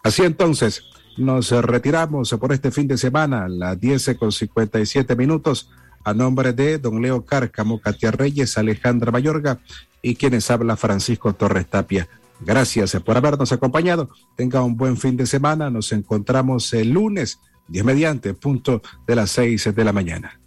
[0.03, 0.83] Así entonces,
[1.17, 5.69] nos retiramos por este fin de semana las 10 con 57 minutos
[6.03, 9.59] a nombre de don Leo Cárcamo, Katia Reyes, Alejandra Mayorga
[10.01, 12.07] y quienes habla Francisco Torres Tapia.
[12.39, 14.09] Gracias por habernos acompañado.
[14.35, 15.69] Tenga un buen fin de semana.
[15.69, 17.39] Nos encontramos el lunes,
[17.71, 20.39] 10 mediante, punto de las 6 de la mañana.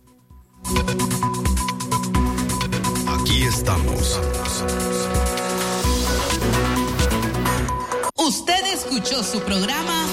[3.18, 4.20] Aquí estamos.
[8.16, 10.06] Usted escuchó su programa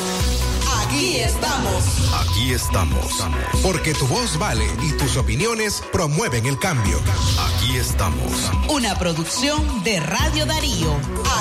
[0.91, 1.83] Aquí estamos.
[2.19, 3.23] Aquí estamos.
[3.63, 6.99] Porque tu voz vale y tus opiniones promueven el cambio.
[7.39, 8.51] Aquí estamos.
[8.69, 10.93] Una producción de Radio Darío.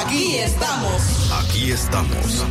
[0.04, 1.02] Aquí estamos.
[1.32, 2.44] Aquí estamos.